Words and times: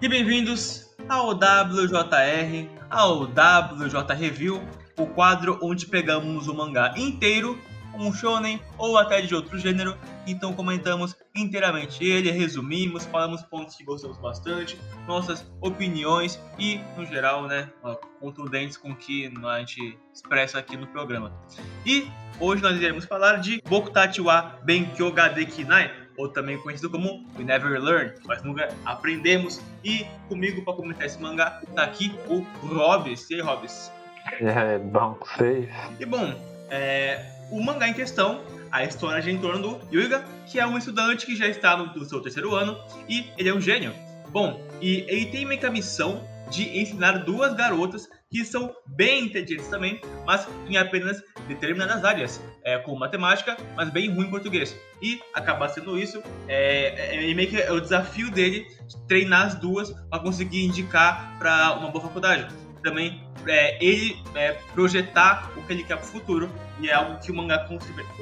E 0.00 0.08
bem-vindos 0.08 0.94
ao 1.08 1.30
WJR, 1.30 2.70
ao 2.88 3.22
WJ 3.22 4.14
Review, 4.16 4.62
o 4.96 5.06
quadro 5.06 5.58
onde 5.60 5.86
pegamos 5.86 6.46
o 6.46 6.54
mangá 6.54 6.94
inteiro, 6.96 7.58
um 7.96 8.12
shonen 8.12 8.62
ou 8.78 8.96
até 8.96 9.20
de 9.20 9.34
outro 9.34 9.58
gênero, 9.58 9.98
então 10.24 10.52
comentamos 10.52 11.16
inteiramente 11.34 12.04
ele, 12.04 12.30
resumimos, 12.30 13.06
falamos 13.06 13.42
pontos 13.42 13.74
que 13.74 13.82
gostamos 13.82 14.16
bastante, 14.18 14.78
nossas 15.08 15.44
opiniões 15.60 16.40
e, 16.56 16.80
no 16.96 17.04
geral, 17.04 17.48
né, 17.48 17.68
contundentes 18.20 18.76
com 18.76 18.94
que 18.94 19.28
a 19.44 19.58
gente 19.58 19.98
expressa 20.14 20.60
aqui 20.60 20.76
no 20.76 20.86
programa. 20.86 21.32
E 21.84 22.08
hoje 22.38 22.62
nós 22.62 22.76
iremos 22.76 23.04
falar 23.04 23.38
de 23.38 23.60
Bokutachi 23.68 24.20
wa 24.20 24.60
Benkyo 24.62 25.10
ga 25.10 25.26
Dekinai, 25.26 26.07
ou 26.18 26.28
também 26.28 26.58
conhecido 26.58 26.90
como 26.90 27.24
We 27.38 27.44
Never 27.44 27.80
Learn, 27.80 28.12
mas 28.26 28.42
nunca 28.42 28.68
aprendemos. 28.84 29.60
E 29.82 30.04
comigo 30.28 30.62
para 30.62 30.74
comentar 30.74 31.06
esse 31.06 31.18
mangá 31.20 31.62
tá 31.74 31.84
aqui 31.84 32.14
o 32.28 32.44
Robis. 32.66 33.30
E 33.30 33.36
aí, 33.36 33.40
Robis? 33.40 33.90
É, 34.40 34.78
bom, 34.78 35.16
vocês. 35.20 35.68
E 35.98 36.04
bom, 36.04 36.34
é, 36.68 37.24
o 37.50 37.62
mangá 37.62 37.88
em 37.88 37.94
questão, 37.94 38.42
a 38.70 38.84
história 38.84 39.22
gira 39.22 39.36
em 39.36 39.40
torno 39.40 39.62
do 39.62 39.94
Yuiga, 39.94 40.24
que 40.46 40.58
é 40.58 40.66
um 40.66 40.76
estudante 40.76 41.24
que 41.24 41.34
já 41.34 41.46
está 41.46 41.76
no 41.76 42.04
seu 42.04 42.20
terceiro 42.20 42.54
ano 42.54 42.76
e 43.08 43.30
ele 43.38 43.48
é 43.48 43.54
um 43.54 43.60
gênio. 43.60 43.94
Bom, 44.30 44.60
e 44.82 45.06
ele 45.08 45.26
tem 45.26 45.46
meio 45.46 45.58
que 45.58 45.66
a 45.66 45.70
missão 45.70 46.22
de 46.50 46.78
ensinar 46.78 47.24
duas 47.24 47.54
garotas 47.54 48.08
que 48.30 48.44
são 48.44 48.74
bem 48.86 49.24
inteligentes 49.24 49.68
também, 49.68 50.00
mas 50.26 50.46
em 50.68 50.76
apenas 50.76 51.22
determinadas 51.46 52.04
áreas, 52.04 52.42
é, 52.62 52.78
como 52.78 52.98
matemática, 52.98 53.56
mas 53.74 53.90
bem 53.90 54.10
ruim 54.10 54.26
em 54.26 54.30
português. 54.30 54.76
E 55.00 55.20
acaba 55.34 55.68
sendo 55.68 55.98
isso, 55.98 56.22
é, 56.46 57.16
é, 57.16 57.30
é 57.30 57.34
meio 57.34 57.48
que 57.48 57.56
é 57.56 57.72
o 57.72 57.80
desafio 57.80 58.30
dele 58.30 58.66
de 58.86 59.06
treinar 59.06 59.46
as 59.46 59.54
duas 59.54 59.90
para 60.10 60.20
conseguir 60.20 60.64
indicar 60.64 61.38
para 61.38 61.72
uma 61.74 61.90
boa 61.90 62.04
faculdade. 62.04 62.46
Também 62.82 63.22
é, 63.46 63.82
ele 63.84 64.16
é, 64.34 64.52
projetar 64.74 65.50
o 65.56 65.62
que 65.66 65.72
ele 65.72 65.84
quer 65.84 65.96
para 65.96 66.04
o 66.04 66.08
futuro, 66.08 66.50
e 66.80 66.88
é 66.88 66.94
algo 66.94 67.18
que 67.18 67.30
o 67.30 67.34
mangá 67.34 67.66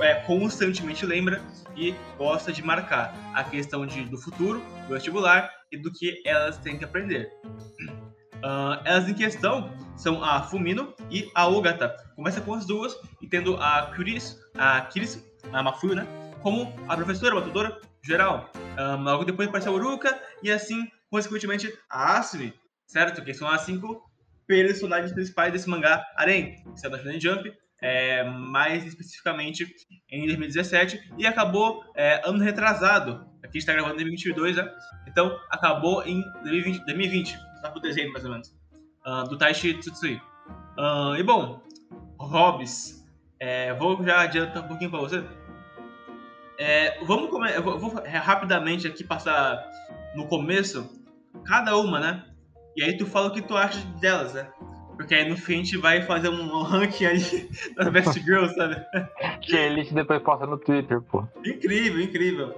é, 0.00 0.14
constantemente 0.14 1.04
lembra 1.04 1.42
e 1.76 1.94
gosta 2.16 2.52
de 2.52 2.62
marcar 2.62 3.14
a 3.34 3.44
questão 3.44 3.84
de, 3.86 4.04
do 4.04 4.16
futuro, 4.16 4.62
do 4.86 4.94
vestibular 4.94 5.50
e 5.70 5.76
do 5.76 5.92
que 5.92 6.22
elas 6.24 6.56
têm 6.58 6.78
que 6.78 6.84
aprender. 6.84 7.30
Uh, 8.46 8.78
elas 8.84 9.08
em 9.08 9.14
questão 9.14 9.76
são 9.96 10.22
a 10.22 10.40
Fumino 10.40 10.94
e 11.10 11.28
a 11.34 11.48
Ogata. 11.48 11.96
Começa 12.14 12.40
com 12.40 12.54
as 12.54 12.64
duas 12.64 12.96
e 13.20 13.26
tendo 13.26 13.56
a 13.56 13.90
Kuris, 13.96 14.38
a 14.56 14.82
Kiris, 14.82 15.20
a 15.52 15.64
Mafuyu, 15.64 15.96
né? 15.96 16.06
Como 16.42 16.72
a 16.86 16.96
professora, 16.96 17.36
a 17.36 17.42
tutora 17.42 17.80
geral. 18.04 18.48
Um, 18.54 18.80
ah, 18.80 18.94
logo 18.94 19.24
depois 19.24 19.48
aparece 19.48 19.66
a 19.68 19.72
Uruka 19.72 20.16
e 20.44 20.52
assim, 20.52 20.86
consequentemente, 21.10 21.76
a 21.90 22.18
Asumi, 22.18 22.54
certo? 22.86 23.20
Que 23.24 23.34
são 23.34 23.48
as 23.48 23.62
cinco 23.62 24.00
personagens 24.46 25.12
principais 25.12 25.52
desse 25.52 25.68
mangá 25.68 26.06
Arém, 26.16 26.62
que 26.80 26.86
é 26.86 26.88
da 26.88 26.98
Shonen 26.98 27.18
Jump, 27.18 27.52
é, 27.82 28.22
mais 28.22 28.86
especificamente 28.86 29.66
em 30.08 30.24
2017, 30.24 31.14
e 31.18 31.26
acabou 31.26 31.82
é, 31.96 32.22
ano 32.24 32.38
retrasado. 32.38 33.26
Aqui 33.42 33.58
está 33.58 33.72
gravando 33.72 33.94
em 33.94 34.04
2022, 34.04 34.54
né? 34.54 34.72
Então 35.08 35.36
acabou 35.50 36.04
em 36.06 36.22
2020. 36.44 36.84
2020 36.84 37.45
tá 37.66 37.72
pro 37.72 37.80
desenho 37.80 38.12
mais 38.12 38.24
ou 38.24 38.30
menos, 38.30 38.54
uh, 39.06 39.28
do 39.28 39.36
Taishi 39.36 39.74
Tsutsui. 39.74 40.20
Uh, 40.78 41.16
e 41.16 41.22
bom, 41.22 41.60
Hobbs, 42.18 43.06
é, 43.40 43.74
vou 43.74 44.02
já 44.04 44.20
adiantar 44.20 44.64
um 44.64 44.68
pouquinho 44.68 44.90
para 44.90 45.00
você. 45.00 45.24
É, 46.58 47.04
vamos 47.04 47.30
comer, 47.30 47.60
vou, 47.60 47.78
vou 47.78 48.02
rapidamente 48.04 48.86
aqui 48.86 49.04
passar 49.04 49.62
no 50.14 50.26
começo 50.26 50.88
cada 51.44 51.76
uma, 51.76 52.00
né? 52.00 52.24
E 52.74 52.82
aí 52.82 52.96
tu 52.96 53.06
fala 53.06 53.28
o 53.28 53.30
que 53.30 53.42
tu 53.42 53.56
acha 53.56 53.78
delas, 54.00 54.34
né? 54.34 54.48
Porque 54.96 55.14
aí 55.14 55.28
no 55.28 55.36
fim 55.36 55.54
a 55.54 55.56
gente 55.56 55.76
vai 55.76 56.00
fazer 56.02 56.30
um 56.30 56.48
ranking 56.64 57.04
aí 57.04 57.50
das 57.76 57.88
Best 57.88 58.18
Girls, 58.20 58.54
sabe? 58.54 58.76
Que 59.42 59.54
ele 59.54 59.84
depois 59.84 60.22
posta 60.22 60.46
no 60.46 60.58
Twitter, 60.58 61.00
pô. 61.02 61.26
Incrível, 61.44 62.00
incrível. 62.00 62.48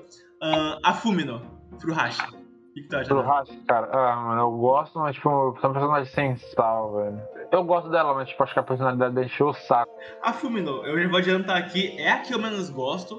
Uh, 0.41 0.79
a 0.85 0.95
Fumino, 0.95 1.43
Furuhashi 1.81 2.38
que, 2.75 2.83
que 2.83 2.89
tu 2.89 2.97
acha? 2.97 3.23
Hash, 3.23 3.59
cara, 3.67 3.89
ah, 3.93 4.17
mano, 4.17 4.41
eu 4.43 4.51
gosto, 4.53 4.99
mas 4.99 5.15
tipo, 5.15 5.57
são 5.61 5.73
personagens 5.73 6.11
sem 6.11 6.37
sal, 6.37 6.95
velho. 6.97 7.21
Eu 7.51 7.65
gosto 7.65 7.91
dela, 7.91 8.15
mas 8.15 8.29
tipo, 8.29 8.43
acho 8.43 8.53
que 8.53 8.61
a 8.61 8.63
personalidade 8.63 9.15
deixou 9.15 9.51
o 9.51 9.55
saco. 9.55 9.91
A 10.23 10.33
Fumino, 10.33 10.85
eu 10.85 11.01
já 11.01 11.09
vou 11.09 11.19
adiantar 11.19 11.57
aqui, 11.57 11.97
é 11.99 12.13
a 12.13 12.19
que 12.21 12.35
eu 12.35 12.39
menos 12.39 12.71
gosto 12.71 13.19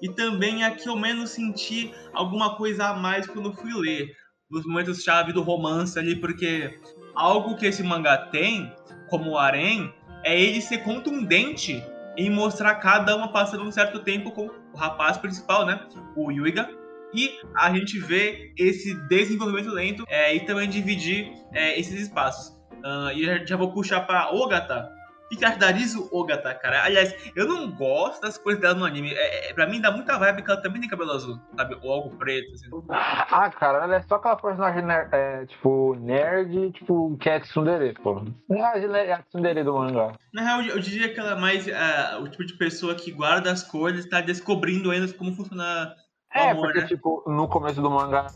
e 0.00 0.08
também 0.08 0.62
é 0.62 0.66
a 0.66 0.70
que 0.70 0.88
eu 0.88 0.96
menos 0.96 1.30
senti 1.30 1.94
alguma 2.12 2.56
coisa 2.56 2.88
a 2.88 2.94
mais 2.94 3.26
quando 3.26 3.52
fui 3.52 3.72
ler. 3.74 4.12
Nos 4.50 4.64
momentos 4.64 5.02
chave 5.02 5.32
do 5.32 5.42
romance 5.42 5.98
ali, 5.98 6.14
porque 6.16 6.78
algo 7.14 7.56
que 7.56 7.66
esse 7.66 7.82
mangá 7.82 8.16
tem, 8.16 8.72
como 9.08 9.32
o 9.32 9.38
Arém, 9.38 9.92
é 10.22 10.38
ele 10.40 10.60
ser 10.60 10.78
contundente 10.78 11.82
em 12.16 12.30
mostrar 12.30 12.76
cada 12.76 13.16
uma 13.16 13.32
passando 13.32 13.64
um 13.64 13.72
certo 13.72 14.00
tempo 14.00 14.30
com 14.30 14.46
o 14.46 14.76
rapaz 14.76 15.18
principal, 15.18 15.66
né? 15.66 15.80
O 16.16 16.30
Yuiga, 16.30 16.68
e 17.14 17.38
a 17.56 17.72
gente 17.72 17.98
vê 17.98 18.52
esse 18.58 18.94
desenvolvimento 19.08 19.70
lento 19.70 20.04
é, 20.08 20.34
e 20.34 20.40
também 20.40 20.68
dividir 20.68 21.32
é, 21.52 21.78
esses 21.78 22.00
espaços. 22.02 22.56
Uh, 22.84 23.10
e 23.14 23.24
já, 23.24 23.44
já 23.44 23.56
vou 23.56 23.72
puxar 23.72 24.02
para 24.02 24.30
Ogata. 24.32 24.94
O 25.26 25.28
que, 25.28 25.36
que 25.38 25.44
acha 25.44 25.58
da 25.58 25.72
Rizu 25.72 26.08
Ogata, 26.12 26.54
cara? 26.54 26.84
Aliás, 26.84 27.12
eu 27.34 27.48
não 27.48 27.68
gosto 27.72 28.22
das 28.22 28.38
coisas 28.38 28.62
dela 28.62 28.74
no 28.74 28.84
anime. 28.84 29.12
É, 29.12 29.50
é, 29.50 29.52
pra 29.54 29.66
mim 29.66 29.80
dá 29.80 29.90
muita 29.90 30.16
vibe 30.16 30.42
que 30.42 30.50
ela 30.52 30.62
também 30.62 30.80
tem 30.80 30.88
cabelo 30.88 31.10
azul, 31.10 31.40
sabe? 31.56 31.76
Ou 31.82 31.92
algo 31.92 32.16
preto, 32.16 32.52
assim. 32.54 32.68
Ah, 32.88 33.50
cara, 33.50 33.82
ela 33.82 33.96
é 33.96 34.02
só 34.02 34.14
aquela 34.14 34.36
personagem 34.36 34.84
nerd, 34.84 35.08
é, 35.12 35.44
tipo, 35.46 35.96
nerd, 35.98 36.70
tipo, 36.70 37.16
que 37.18 37.28
é 37.28 37.40
tsundere, 37.40 37.92
pô. 37.94 38.22
É 38.52 39.12
a 39.14 39.22
tsundere 39.22 39.64
do 39.64 39.74
mangá. 39.74 40.12
Na 40.32 40.42
real, 40.42 40.62
eu 40.62 40.78
diria 40.78 41.12
que 41.12 41.18
ela 41.18 41.32
é 41.32 41.40
mais 41.40 41.66
uh, 41.66 42.22
o 42.22 42.28
tipo 42.28 42.46
de 42.46 42.56
pessoa 42.56 42.94
que 42.94 43.10
guarda 43.10 43.50
as 43.50 43.64
coisas 43.64 44.04
e 44.04 44.08
tá 44.08 44.20
descobrindo 44.20 44.92
ainda 44.92 45.12
como 45.12 45.34
funciona 45.34 45.92
é, 46.36 46.50
amor, 46.50 46.66
porque, 46.66 46.80
né? 46.80 46.86
tipo, 46.86 47.22
no 47.26 47.48
começo 47.48 47.80
do 47.80 47.90
mangá 47.90 48.26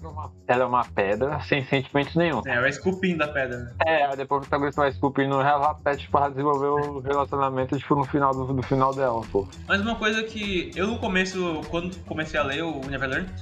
ela 0.46 0.64
é 0.64 0.66
uma 0.66 0.84
pedra 0.84 1.40
sem 1.40 1.64
sentimentos 1.64 2.14
nenhum. 2.14 2.42
É, 2.46 2.60
vai 2.60 2.70
esculpindo 2.70 3.22
a 3.24 3.28
pedra, 3.28 3.58
né? 3.58 3.72
É, 3.86 4.16
depois 4.16 4.38
o 4.38 4.48
protagonista 4.48 4.80
vai 4.80 4.90
esculpindo 4.90 5.40
ela, 5.40 5.74
pede 5.74 6.08
pra 6.08 6.28
desenvolver 6.28 6.66
o 6.66 7.00
relacionamento, 7.00 7.78
tipo, 7.78 7.94
no 7.94 8.04
final 8.04 8.32
do, 8.32 8.52
do 8.52 8.62
final 8.62 8.94
dela, 8.94 9.20
pô. 9.30 9.46
Mas 9.66 9.80
uma 9.80 9.96
coisa 9.96 10.22
que 10.22 10.70
eu 10.74 10.86
no 10.86 10.98
começo, 10.98 11.60
quando 11.70 11.96
comecei 12.04 12.38
a 12.38 12.42
ler 12.42 12.62
o 12.62 12.80
Neverland, 12.88 13.32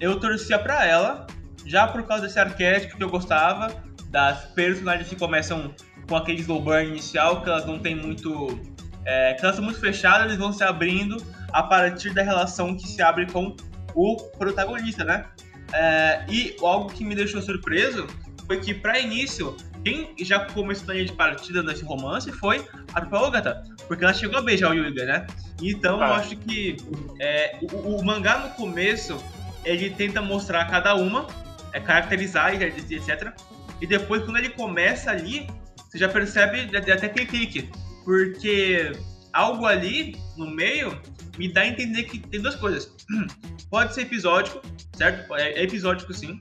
eu 0.00 0.18
torcia 0.20 0.58
pra 0.58 0.84
ela, 0.84 1.26
já 1.64 1.86
por 1.86 2.02
causa 2.04 2.26
desse 2.26 2.38
arquétipo 2.38 2.96
que 2.96 3.04
eu 3.04 3.10
gostava, 3.10 3.68
das 4.10 4.44
personagens 4.46 5.08
que 5.08 5.16
começam 5.16 5.74
com 6.08 6.16
aquele 6.16 6.40
slow 6.40 6.60
burn 6.60 6.88
inicial, 6.88 7.42
que 7.42 7.48
elas 7.48 7.66
não 7.66 7.78
têm 7.78 7.94
muito. 7.94 8.60
É, 9.04 9.34
que 9.34 9.44
elas 9.44 9.56
são 9.56 9.64
muito 9.64 9.78
fechadas, 9.78 10.26
eles 10.26 10.36
vão 10.36 10.52
se 10.52 10.64
abrindo 10.64 11.16
a 11.52 11.62
partir 11.62 12.12
da 12.12 12.22
relação 12.22 12.76
que 12.76 12.88
se 12.88 13.00
abre 13.00 13.26
com 13.26 13.54
o 13.96 14.16
protagonista, 14.38 15.02
né? 15.02 15.24
É, 15.72 16.24
e 16.28 16.54
algo 16.62 16.92
que 16.92 17.04
me 17.04 17.14
deixou 17.14 17.42
surpreso 17.42 18.06
foi 18.46 18.60
que, 18.60 18.72
para 18.72 19.00
início, 19.00 19.56
quem 19.82 20.14
já 20.20 20.40
começou 20.40 20.90
a 20.90 20.94
linha 20.94 21.06
de 21.06 21.12
partida 21.12 21.62
nesse 21.62 21.82
romance 21.82 22.30
foi 22.30 22.64
a 22.92 23.00
própria 23.00 23.62
porque 23.88 24.04
ela 24.04 24.12
chegou 24.12 24.38
a 24.38 24.42
beijar 24.42 24.70
o 24.70 24.74
Yuga, 24.74 25.04
né? 25.04 25.26
Então, 25.60 26.00
ah. 26.00 26.08
eu 26.08 26.14
acho 26.14 26.36
que 26.36 26.76
é, 27.20 27.58
o, 27.62 27.96
o, 27.96 28.04
mangá 28.04 28.38
no 28.38 28.50
começo 28.50 29.16
ele 29.64 29.90
tenta 29.90 30.20
mostrar 30.20 30.64
cada 30.66 30.94
uma, 30.94 31.26
é, 31.72 31.80
caracterizar 31.80 32.54
e 32.54 32.64
etc. 32.64 33.32
E 33.80 33.86
depois, 33.86 34.24
quando 34.24 34.36
ele 34.36 34.50
começa 34.50 35.10
ali, 35.10 35.48
você 35.88 35.98
já 35.98 36.08
percebe 36.08 36.76
até 36.76 36.92
aquele 36.92 37.26
clique, 37.26 37.70
porque 38.04 38.92
algo 39.32 39.66
ali 39.66 40.16
no 40.36 40.50
meio 40.50 41.00
me 41.38 41.52
dá 41.52 41.62
a 41.62 41.66
entender 41.66 42.04
que 42.04 42.18
tem 42.18 42.40
duas 42.40 42.56
coisas. 42.56 42.94
Pode 43.70 43.94
ser 43.94 44.02
episódico, 44.02 44.60
certo? 44.92 45.34
É, 45.34 45.52
é 45.52 45.62
episódico 45.62 46.12
sim, 46.12 46.40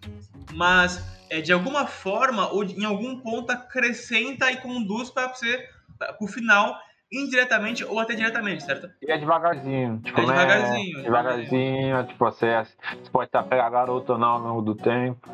mas 0.54 1.04
é, 1.30 1.42
de 1.42 1.52
alguma 1.52 1.88
forma 1.88 2.52
ou 2.52 2.64
em 2.64 2.86
algum 2.86 3.20
ponto 3.20 3.52
acrescenta 3.52 4.52
e 4.52 4.58
conduz 4.58 5.10
para 5.10 5.28
você 5.28 5.68
para 5.98 6.16
o 6.20 6.28
final 6.28 6.78
indiretamente 7.12 7.84
ou 7.84 8.00
até 8.00 8.14
diretamente, 8.14 8.64
certo? 8.64 8.90
E 9.02 9.12
é 9.12 9.18
devagarzinho. 9.18 10.02
Tipo, 10.04 10.22
é 10.22 10.26
devagarzinho. 10.26 10.98
Né? 10.98 11.04
Devagarzinho, 11.04 12.08
tipo, 12.08 12.26
você, 12.26 12.64
você 12.64 13.10
pode 13.12 13.28
estar 13.28 13.44
pegando 13.44 13.68
a 13.68 13.70
garota 13.70 14.14
ou 14.14 14.20
não 14.20 14.28
ao 14.28 14.40
longo 14.40 14.62
do 14.62 14.76
tempo. 14.76 15.30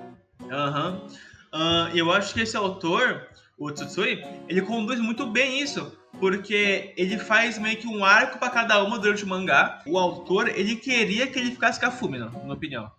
Aham. 0.49 0.89
Uhum. 0.89 1.31
Uh, 1.53 1.97
eu 1.97 2.09
acho 2.11 2.33
que 2.33 2.41
esse 2.41 2.55
autor, 2.55 3.27
o 3.57 3.69
Tsutsui, 3.71 4.23
ele 4.47 4.61
conduz 4.61 5.01
muito 5.01 5.25
bem 5.27 5.59
isso 5.61 6.00
porque 6.19 6.93
ele 6.97 7.17
faz 7.17 7.57
meio 7.57 7.77
que 7.77 7.87
um 7.87 8.03
arco 8.03 8.37
para 8.37 8.49
cada 8.49 8.83
uma 8.83 8.99
durante 8.99 9.23
o 9.23 9.27
mangá. 9.27 9.81
O 9.85 9.97
autor, 9.97 10.47
ele 10.49 10.75
queria 10.75 11.27
que 11.27 11.39
ele 11.39 11.51
ficasse 11.51 11.79
com 11.79 11.87
a 11.87 11.91
Fumino, 11.91 12.29
na 12.31 12.39
minha 12.39 12.53
opinião. 12.53 12.91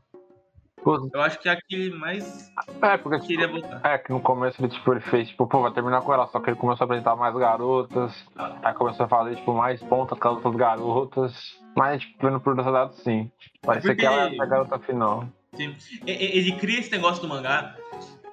Eu 1.14 1.20
acho 1.22 1.38
que 1.38 1.48
é 1.48 1.52
aquele 1.52 1.90
mais 1.96 2.50
é, 2.82 2.96
porque, 2.96 3.16
tipo, 3.18 3.28
queria 3.28 3.46
voltar. 3.46 3.80
É, 3.84 3.98
que 3.98 4.10
no 4.10 4.20
começo 4.20 4.60
ele, 4.60 4.72
tipo, 4.72 4.92
ele 4.92 5.00
fez, 5.00 5.28
tipo, 5.28 5.46
pô, 5.46 5.62
vai 5.62 5.72
terminar 5.72 6.02
com 6.02 6.12
ela, 6.12 6.26
só 6.26 6.40
que 6.40 6.50
ele 6.50 6.56
começou 6.56 6.84
a 6.84 6.86
apresentar 6.86 7.14
mais 7.14 7.34
garotas, 7.36 8.12
aí 8.36 8.74
começou 8.74 9.06
a 9.06 9.08
fazer, 9.08 9.36
tipo, 9.36 9.54
mais 9.54 9.80
pontas 9.80 10.18
com 10.18 10.28
as 10.28 10.34
outras 10.34 10.56
garotas, 10.56 11.60
mas, 11.76 12.02
tipo, 12.02 12.28
no 12.28 12.40
por 12.40 12.58
outro 12.58 12.72
lado, 12.72 12.94
sim. 12.94 13.30
Parece 13.62 13.86
porque... 13.86 14.00
que 14.00 14.06
ela 14.06 14.28
é 14.28 14.40
a 14.40 14.46
garota 14.46 14.78
final. 14.80 15.24
Sim. 15.54 15.76
Ele 16.04 16.52
cria 16.56 16.80
esse 16.80 16.90
negócio 16.90 17.22
do 17.22 17.28
mangá 17.28 17.76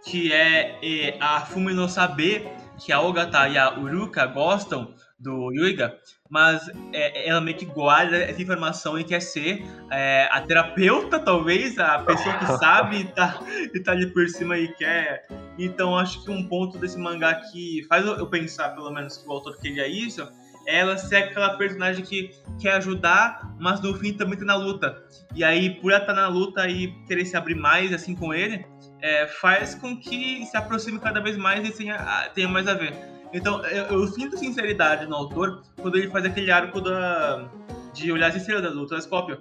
que 0.06 0.32
é, 0.32 0.80
é 0.82 1.18
a 1.20 1.42
Fumino 1.42 1.88
saber 1.88 2.50
que 2.80 2.92
a 2.92 3.02
Ogata 3.02 3.48
e 3.48 3.58
a 3.58 3.78
Uruka 3.78 4.26
gostam 4.26 4.94
do 5.20 5.52
Yuiga, 5.52 5.98
mas 6.30 6.70
é, 6.94 7.28
ela 7.28 7.42
meio 7.42 7.58
que 7.58 7.66
guarda 7.66 8.16
essa 8.18 8.42
informação 8.42 8.98
e 8.98 9.04
quer 9.04 9.20
ser 9.20 9.64
é, 9.92 10.30
a 10.32 10.40
terapeuta, 10.42 11.20
talvez, 11.20 11.78
a 11.78 12.00
pessoa 12.00 12.38
que 12.38 12.46
sabe 12.58 13.02
e 13.02 13.06
tá, 13.06 13.40
e 13.74 13.80
tá 13.82 13.92
ali 13.92 14.08
por 14.08 14.28
cima 14.30 14.58
e 14.58 14.70
quer. 14.76 15.28
Então 15.58 15.98
acho 15.98 16.24
que 16.24 16.32
um 16.32 16.48
ponto 16.48 16.78
desse 16.78 16.98
mangá 16.98 17.36
que 17.36 17.86
faz 17.90 18.06
eu 18.06 18.28
pensar, 18.28 18.70
pelo 18.70 18.92
menos, 18.92 19.18
que 19.18 19.28
o 19.28 19.32
autor 19.32 19.58
queria 19.58 19.88
isso, 19.88 20.26
é 20.66 20.80
ela 20.80 20.98
ser 20.98 21.18
aquela 21.18 21.58
personagem 21.58 22.06
que 22.06 22.32
quer 22.60 22.74
ajudar, 22.74 23.56
mas 23.60 23.82
no 23.82 23.94
fim 23.96 24.14
também 24.14 24.38
tá 24.38 24.46
na 24.46 24.56
luta. 24.56 25.04
E 25.36 25.44
aí, 25.44 25.72
por 25.82 25.92
ela 25.92 26.02
estar 26.02 26.14
tá 26.14 26.22
na 26.22 26.28
luta 26.28 26.68
e 26.68 26.94
querer 27.06 27.26
se 27.26 27.36
abrir 27.36 27.56
mais 27.56 27.92
assim 27.92 28.16
com 28.16 28.34
ele, 28.34 28.66
é, 29.02 29.28
faz 29.28 29.76
com 29.76 29.98
que 29.98 30.46
se 30.46 30.58
aproxime 30.58 31.00
cada 31.00 31.22
vez 31.22 31.38
mais 31.38 31.68
e 31.68 31.72
tenha, 31.72 32.30
tenha 32.34 32.48
mais 32.48 32.68
a 32.68 32.74
ver. 32.74 32.94
Então, 33.34 33.64
eu, 33.66 33.86
eu, 33.86 34.08
sinto 34.08 34.38
sinceridade 34.38 35.06
no 35.06 35.16
autor 35.16 35.62
quando 35.80 35.98
ele 35.98 36.10
faz 36.10 36.26
aquele 36.26 36.52
arco 36.52 36.82
da, 36.82 37.48
de 37.94 38.12
olhar 38.12 38.28
as 38.28 38.36
estrelas 38.36 38.74
do 38.74 38.88
telescópio. 38.88 39.40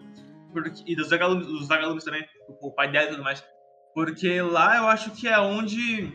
Porque, 0.53 0.83
e 0.87 0.95
dos 0.95 1.11
vagalumes, 1.11 1.47
dos 1.47 1.69
vagalumes 1.69 2.05
também, 2.05 2.27
o, 2.61 2.71
pai 2.71 2.91
dela 2.91 3.07
e 3.07 3.11
tudo 3.11 3.23
mais. 3.23 3.43
Porque 3.95 4.41
lá 4.43 4.77
eu 4.77 4.87
acho 4.87 5.11
que 5.13 5.27
é 5.27 5.39
onde. 5.39 6.13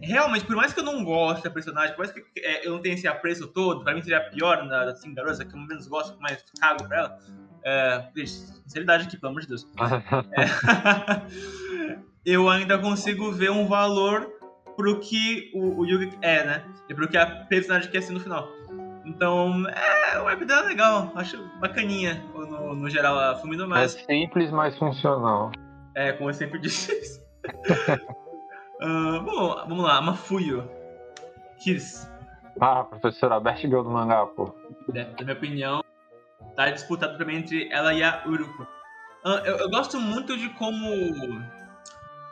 Realmente, 0.00 0.44
por 0.44 0.56
mais 0.56 0.72
que 0.72 0.80
eu 0.80 0.84
não 0.84 1.04
goste 1.04 1.44
da 1.44 1.50
personagem, 1.50 1.94
por 1.94 2.04
mais 2.04 2.10
que 2.10 2.24
é, 2.38 2.66
eu 2.66 2.72
não 2.72 2.82
tenha 2.82 2.94
esse 2.94 3.06
apreço 3.06 3.46
todo, 3.46 3.84
pra 3.84 3.94
mim 3.94 4.02
seria 4.02 4.20
pior 4.30 4.64
na 4.64 4.84
da 4.84 4.96
Cingarosa, 4.96 5.44
que 5.44 5.54
eu 5.54 5.60
menos 5.60 5.86
gosto, 5.86 6.20
mais 6.20 6.44
cago 6.60 6.88
pra 6.88 6.98
ela. 6.98 7.18
É, 7.64 8.08
sinceridade 8.26 9.06
aqui, 9.06 9.16
pelo 9.16 9.30
amor 9.30 9.42
de 9.42 9.48
Deus. 9.48 9.64
é, 10.36 12.02
eu 12.24 12.48
ainda 12.48 12.78
consigo 12.78 13.30
ver 13.32 13.50
um 13.50 13.66
valor 13.66 14.30
pro 14.76 15.00
que 15.00 15.50
o, 15.54 15.80
o 15.80 15.86
Yugi 15.86 16.16
é, 16.22 16.44
né? 16.44 16.64
E 16.88 16.94
pro 16.94 17.08
que 17.08 17.16
a 17.16 17.26
personagem 17.46 17.90
quer 17.90 18.02
ser 18.02 18.12
no 18.12 18.20
final. 18.20 18.48
Então, 19.04 19.68
é, 19.68 20.20
o 20.20 20.24
webdam 20.24 20.60
é 20.60 20.62
legal, 20.62 21.12
acho 21.16 21.42
bacaninha, 21.58 22.22
no, 22.34 22.74
no 22.74 22.88
geral, 22.88 23.18
a 23.18 23.34
Fumino 23.34 23.66
mais. 23.66 23.96
É 23.96 24.04
simples, 24.04 24.50
mas 24.50 24.78
funcional. 24.78 25.50
É, 25.94 26.12
como 26.12 26.30
eu 26.30 26.34
sempre 26.34 26.58
disse. 26.60 27.20
uh, 28.80 29.20
bom, 29.22 29.56
vamos 29.68 29.84
lá, 29.84 30.00
Mafuyo. 30.00 30.68
Kirs. 31.58 32.08
Ah, 32.60 32.84
professora, 32.84 33.40
best 33.40 33.62
girl 33.62 33.82
do 33.82 33.90
mangá, 33.90 34.26
pô. 34.26 34.54
É, 34.94 35.04
na 35.04 35.24
minha 35.24 35.32
opinião, 35.32 35.84
tá 36.54 36.70
disputado 36.70 37.18
também 37.18 37.38
entre 37.38 37.68
ela 37.72 37.92
e 37.92 38.02
a 38.02 38.22
Uruko. 38.26 38.62
Uh, 39.24 39.38
eu, 39.44 39.56
eu 39.56 39.70
gosto 39.70 39.98
muito 40.00 40.36
de 40.36 40.48
como 40.50 40.86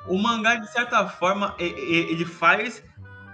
o 0.06 0.19
mangá, 0.19 0.56
de 0.56 0.70
certa 0.70 1.06
forma, 1.06 1.55
ele 1.58 2.25
faz 2.25 2.82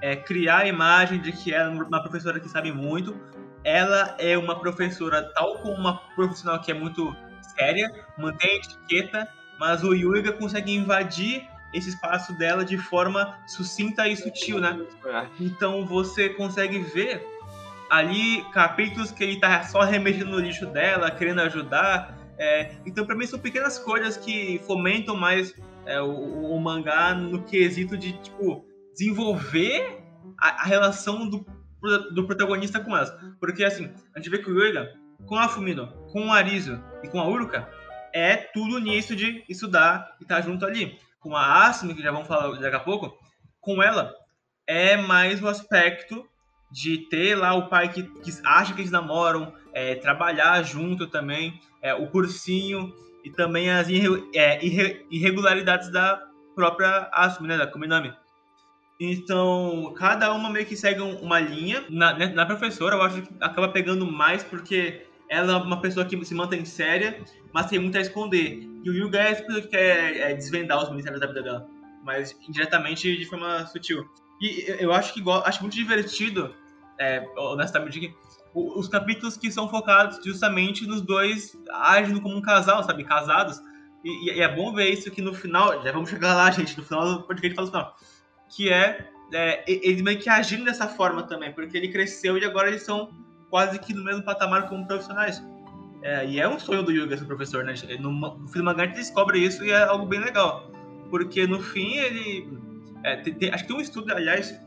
é, 0.00 0.16
criar 0.16 0.58
a 0.58 0.66
imagem 0.66 1.20
de 1.20 1.32
que 1.32 1.52
ela 1.52 1.72
é 1.72 1.82
uma 1.82 2.02
professora 2.02 2.40
que 2.40 2.48
sabe 2.48 2.72
muito. 2.72 3.16
Ela 3.64 4.14
é 4.18 4.36
uma 4.38 4.58
professora 4.58 5.22
tal 5.34 5.58
como 5.58 5.74
uma 5.74 5.98
profissional 6.14 6.60
que 6.60 6.70
é 6.70 6.74
muito 6.74 7.14
séria, 7.58 7.92
mantém 8.18 8.50
a 8.50 8.56
etiqueta, 8.56 9.28
mas 9.58 9.82
o 9.82 9.94
Yuiga 9.94 10.32
consegue 10.32 10.74
invadir 10.74 11.48
esse 11.72 11.88
espaço 11.88 12.32
dela 12.34 12.64
de 12.64 12.78
forma 12.78 13.38
sucinta 13.46 14.06
e 14.08 14.16
sutil, 14.16 14.60
né? 14.60 14.78
Então 15.40 15.84
você 15.84 16.28
consegue 16.28 16.78
ver 16.78 17.26
ali 17.90 18.44
capítulos 18.52 19.10
que 19.10 19.22
ele 19.22 19.40
tá 19.40 19.62
só 19.64 19.80
remexendo 19.80 20.30
no 20.30 20.38
lixo 20.38 20.66
dela, 20.66 21.10
querendo 21.10 21.40
ajudar. 21.40 22.16
É, 22.38 22.72
então, 22.84 23.06
para 23.06 23.16
mim, 23.16 23.26
são 23.26 23.38
pequenas 23.38 23.78
coisas 23.78 24.16
que 24.16 24.60
fomentam 24.66 25.16
mais 25.16 25.54
é, 25.86 26.00
o, 26.00 26.10
o, 26.10 26.60
mangá 26.60 27.14
no 27.14 27.44
quesito 27.44 27.96
de, 27.96 28.12
tipo, 28.20 28.64
desenvolver 28.92 30.02
a, 30.38 30.62
a, 30.62 30.64
relação 30.64 31.28
do, 31.28 31.46
do 32.12 32.26
protagonista 32.26 32.80
com 32.80 32.96
elas. 32.96 33.12
Porque, 33.38 33.64
assim, 33.64 33.90
a 34.14 34.18
gente 34.18 34.30
vê 34.30 34.38
que 34.38 34.50
o 34.50 34.54
Yuiga, 34.54 34.92
com 35.26 35.36
a 35.36 35.48
Fumino, 35.48 35.88
com 36.10 36.26
o 36.26 36.32
Arizo 36.32 36.82
e 37.02 37.08
com 37.08 37.20
a 37.20 37.28
Uruka, 37.28 37.68
é 38.12 38.36
tudo 38.36 38.78
nisso 38.78 39.14
de 39.14 39.44
estudar 39.48 40.16
e 40.20 40.24
estar 40.24 40.36
tá 40.36 40.40
junto 40.40 40.64
ali. 40.64 40.98
Com 41.20 41.36
a 41.36 41.66
Asumi, 41.66 41.94
que 41.94 42.02
já 42.02 42.10
vamos 42.10 42.28
falar 42.28 42.50
daqui 42.58 42.76
a 42.76 42.80
pouco, 42.80 43.16
com 43.60 43.82
ela, 43.82 44.14
é 44.66 44.96
mais 44.96 45.42
o 45.42 45.48
aspecto 45.48 46.24
de 46.70 47.08
ter 47.08 47.36
lá 47.36 47.54
o 47.54 47.68
pai 47.68 47.88
que, 47.92 48.02
que 48.02 48.32
acha 48.44 48.74
que 48.74 48.80
eles 48.80 48.90
namoram, 48.90 49.52
é, 49.72 49.94
trabalhar 49.94 50.62
junto 50.62 51.06
também, 51.06 51.60
é, 51.80 51.94
o 51.94 52.08
cursinho, 52.08 52.92
e 53.26 53.30
também 53.30 53.68
as 53.68 53.88
é, 54.32 54.64
irregularidades 55.10 55.90
da 55.90 56.22
própria 56.54 57.10
Asumi, 57.12 57.48
né, 57.48 57.58
da 57.58 57.66
Kominami. 57.66 58.14
Então, 59.00 59.92
cada 59.98 60.32
uma 60.32 60.48
meio 60.48 60.64
que 60.64 60.76
segue 60.76 61.00
uma 61.00 61.40
linha. 61.40 61.84
Na, 61.90 62.16
né, 62.16 62.28
na 62.28 62.46
professora, 62.46 62.94
eu 62.94 63.02
acho 63.02 63.22
que 63.22 63.34
acaba 63.40 63.68
pegando 63.68 64.06
mais 64.06 64.44
porque 64.44 65.04
ela 65.28 65.54
é 65.54 65.56
uma 65.56 65.80
pessoa 65.80 66.06
que 66.06 66.24
se 66.24 66.34
mantém 66.36 66.64
séria, 66.64 67.20
mas 67.52 67.66
tem 67.66 67.80
muito 67.80 67.98
a 67.98 68.00
esconder. 68.00 68.60
E 68.84 68.88
o 68.88 68.94
Yuga 68.94 69.18
é 69.18 69.32
a 69.32 69.34
que 69.34 69.62
quer 69.62 70.16
é, 70.18 70.34
desvendar 70.34 70.80
os 70.80 70.88
mistérios 70.92 71.20
da 71.20 71.26
vida 71.26 71.42
dela, 71.42 71.66
mas 72.04 72.32
indiretamente 72.48 73.16
de 73.16 73.26
forma 73.26 73.66
sutil. 73.66 74.08
E 74.40 74.66
eu 74.78 74.92
acho 74.92 75.12
que 75.12 75.20
acho 75.44 75.62
muito 75.62 75.74
divertido, 75.74 76.54
é, 76.96 77.26
honestamente, 77.36 78.14
os 78.56 78.88
capítulos 78.88 79.36
que 79.36 79.50
são 79.50 79.68
focados 79.68 80.18
justamente 80.24 80.86
nos 80.86 81.02
dois 81.02 81.54
agindo 81.70 82.22
como 82.22 82.36
um 82.36 82.40
casal, 82.40 82.82
sabe? 82.82 83.04
Casados. 83.04 83.60
E, 84.02 84.30
e, 84.30 84.40
é 84.40 84.48
bom 84.48 84.72
ver 84.72 84.88
isso 84.88 85.10
que 85.10 85.20
no 85.20 85.34
final, 85.34 85.82
já 85.82 85.92
vamos 85.92 86.08
chegar 86.08 86.34
lá, 86.34 86.50
gente, 86.50 86.76
no 86.78 86.84
final 86.84 87.18
do 87.18 87.22
podcast 87.24 87.54
fala 87.54 87.66
final, 87.66 87.96
que 88.48 88.72
é, 88.72 89.10
é 89.32 89.64
eles 89.66 90.00
meio 90.00 90.18
que 90.18 90.30
agindo 90.30 90.64
dessa 90.64 90.88
forma 90.88 91.24
também, 91.24 91.52
porque 91.52 91.76
ele 91.76 91.88
cresceu 91.88 92.38
e 92.38 92.44
agora 92.44 92.68
eles 92.68 92.82
são 92.82 93.10
quase 93.50 93.78
que 93.78 93.92
no 93.92 94.02
mesmo 94.02 94.22
patamar 94.22 94.68
como 94.68 94.86
profissionais. 94.86 95.42
É, 96.02 96.24
e 96.26 96.40
é 96.40 96.48
um 96.48 96.58
sonho 96.58 96.82
do 96.82 96.92
Yuga, 96.92 97.14
esse 97.14 97.24
professor, 97.24 97.64
né? 97.64 97.74
No, 98.00 98.10
no 98.10 98.70
a 98.70 98.86
gente 98.86 98.94
descobre 98.94 99.38
isso 99.38 99.64
e 99.64 99.70
é 99.70 99.82
algo 99.82 100.06
bem 100.06 100.20
legal. 100.20 100.70
Porque 101.10 101.46
no 101.46 101.60
fim 101.60 101.96
ele. 101.96 102.48
É, 103.02 103.16
tem, 103.16 103.34
tem, 103.34 103.52
acho 103.52 103.64
que 103.64 103.68
tem 103.68 103.76
um 103.76 103.80
estudo, 103.80 104.12
aliás, 104.12 104.58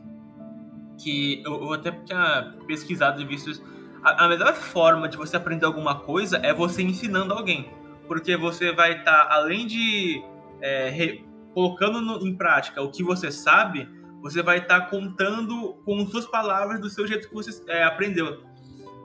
que 1.02 1.42
eu, 1.44 1.54
eu 1.62 1.72
até 1.72 1.90
tinha 1.90 2.54
pesquisado 2.66 3.20
e 3.20 3.24
visto 3.24 3.50
isso 3.50 3.79
a, 4.02 4.24
a, 4.24 4.28
melhor 4.28 4.54
forma 4.54 5.08
de 5.08 5.16
você 5.16 5.36
aprender 5.36 5.66
alguma 5.66 6.00
coisa 6.00 6.38
é 6.38 6.52
você 6.52 6.82
ensinando 6.82 7.34
alguém. 7.34 7.70
Porque 8.06 8.36
você 8.36 8.72
vai 8.72 8.98
estar, 8.98 9.26
tá, 9.26 9.34
além 9.34 9.66
de 9.66 10.22
é, 10.60 10.88
re, 10.88 11.24
colocando 11.54 12.00
no, 12.00 12.26
em 12.26 12.36
prática 12.36 12.82
o 12.82 12.90
que 12.90 13.02
você 13.02 13.30
sabe, 13.30 13.88
você 14.20 14.42
vai 14.42 14.58
estar 14.58 14.80
tá 14.80 14.86
contando 14.86 15.74
com 15.84 16.06
suas 16.06 16.26
palavras 16.26 16.80
do 16.80 16.90
seu 16.90 17.06
jeito 17.06 17.28
que 17.28 17.34
você 17.34 17.62
é, 17.68 17.84
aprendeu. 17.84 18.42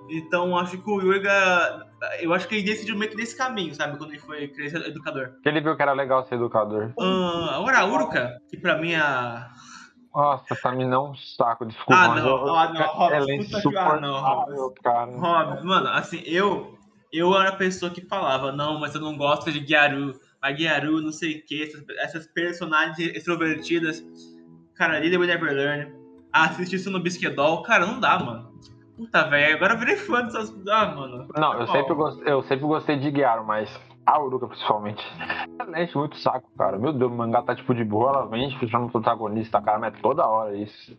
Então, 0.10 0.58
acho 0.58 0.78
que 0.78 0.90
o 0.90 1.02
Yuga, 1.02 1.88
eu 2.20 2.34
acho 2.34 2.48
que 2.48 2.56
ele 2.56 2.66
decidiu 2.66 2.96
meio 2.96 3.10
que 3.10 3.18
nesse 3.18 3.36
caminho, 3.36 3.74
sabe? 3.74 3.98
Quando 3.98 4.12
ele 4.12 4.20
foi 4.20 4.48
crescer 4.48 4.86
educador. 4.88 5.32
Ele 5.44 5.62
viu 5.62 5.75
que 5.75 5.82
era 5.82 5.94
legal 5.94 6.24
ser 6.25 6.36
educador. 6.36 6.94
Uh, 6.98 7.50
agora, 7.50 7.80
a 7.80 7.88
Uruka, 7.88 8.38
que 8.48 8.58
pra 8.58 8.78
mim 8.78 8.92
é 8.92 9.00
a 9.00 9.50
nossa, 10.16 10.56
pra 10.56 10.72
mim 10.72 10.86
não 10.86 11.08
é 11.08 11.10
um 11.10 11.16
saco, 11.16 11.66
desculpa. 11.66 11.94
Ah, 11.94 12.16
não, 12.16 12.56
ah, 12.56 12.74
não, 12.74 12.88
Rob, 12.88 13.14
ela 13.14 13.30
é 13.30 13.36
insuportável, 13.36 14.00
não, 14.00 14.22
Rob. 14.22 14.74
cara. 14.82 15.12
Rob, 15.12 15.66
mano, 15.66 15.90
assim, 15.90 16.22
eu, 16.26 16.78
eu 17.12 17.38
era 17.38 17.50
a 17.50 17.56
pessoa 17.56 17.92
que 17.92 18.00
falava, 18.00 18.54
não, 18.54 18.80
mas 18.80 18.96
eu 18.96 19.02
não 19.02 19.18
gosto 19.18 19.52
de 19.52 19.60
Gyaru, 19.60 20.18
a 20.42 20.54
Gyaru, 20.54 21.02
não 21.02 21.12
sei 21.12 21.40
o 21.40 21.46
que, 21.46 21.64
essas, 21.64 21.84
essas, 22.00 22.28
personagens 22.28 22.98
extrovertidas. 22.98 24.02
Cara, 24.76 25.00
Lily 25.00 25.18
Neverlearn, 25.18 25.94
assistir 26.32 26.78
isso 26.78 26.90
no 26.90 27.02
Bisquedol, 27.02 27.62
cara, 27.64 27.86
não 27.86 28.00
dá, 28.00 28.18
mano. 28.18 28.56
Puta, 28.96 29.24
velho, 29.24 29.56
agora 29.58 29.74
eu 29.74 29.80
virei 29.80 29.98
fã 29.98 30.24
dessas. 30.24 30.54
Ah, 30.70 30.86
mano. 30.96 31.28
Não, 31.36 31.60
eu 31.60 31.68
sempre, 31.68 31.94
gostei, 31.94 32.34
eu 32.34 32.44
sempre 32.44 32.66
gostei 32.66 32.98
de 32.98 33.12
Gyaru, 33.12 33.46
mas 33.46 33.70
a 34.06 34.22
Uruka, 34.22 34.48
principalmente. 34.48 35.04
Ela 35.60 35.84
enche 35.84 35.98
muito 35.98 36.18
saco, 36.18 36.50
cara. 36.58 36.78
Meu 36.78 36.94
Deus, 36.94 37.12
o 37.12 37.16
mangá 37.16 37.42
tá 37.42 37.56
tipo 37.56 37.74
de 37.74 37.84
boa, 37.84 38.10
ela 38.10 38.28
vem 38.28 38.58
fechando 38.60 38.86
o 38.86 38.92
protagonista, 38.92 39.62
cara, 39.62 39.80
mas 39.80 39.94
é 39.94 39.98
toda 40.02 40.28
hora 40.28 40.56
isso. 40.56 40.96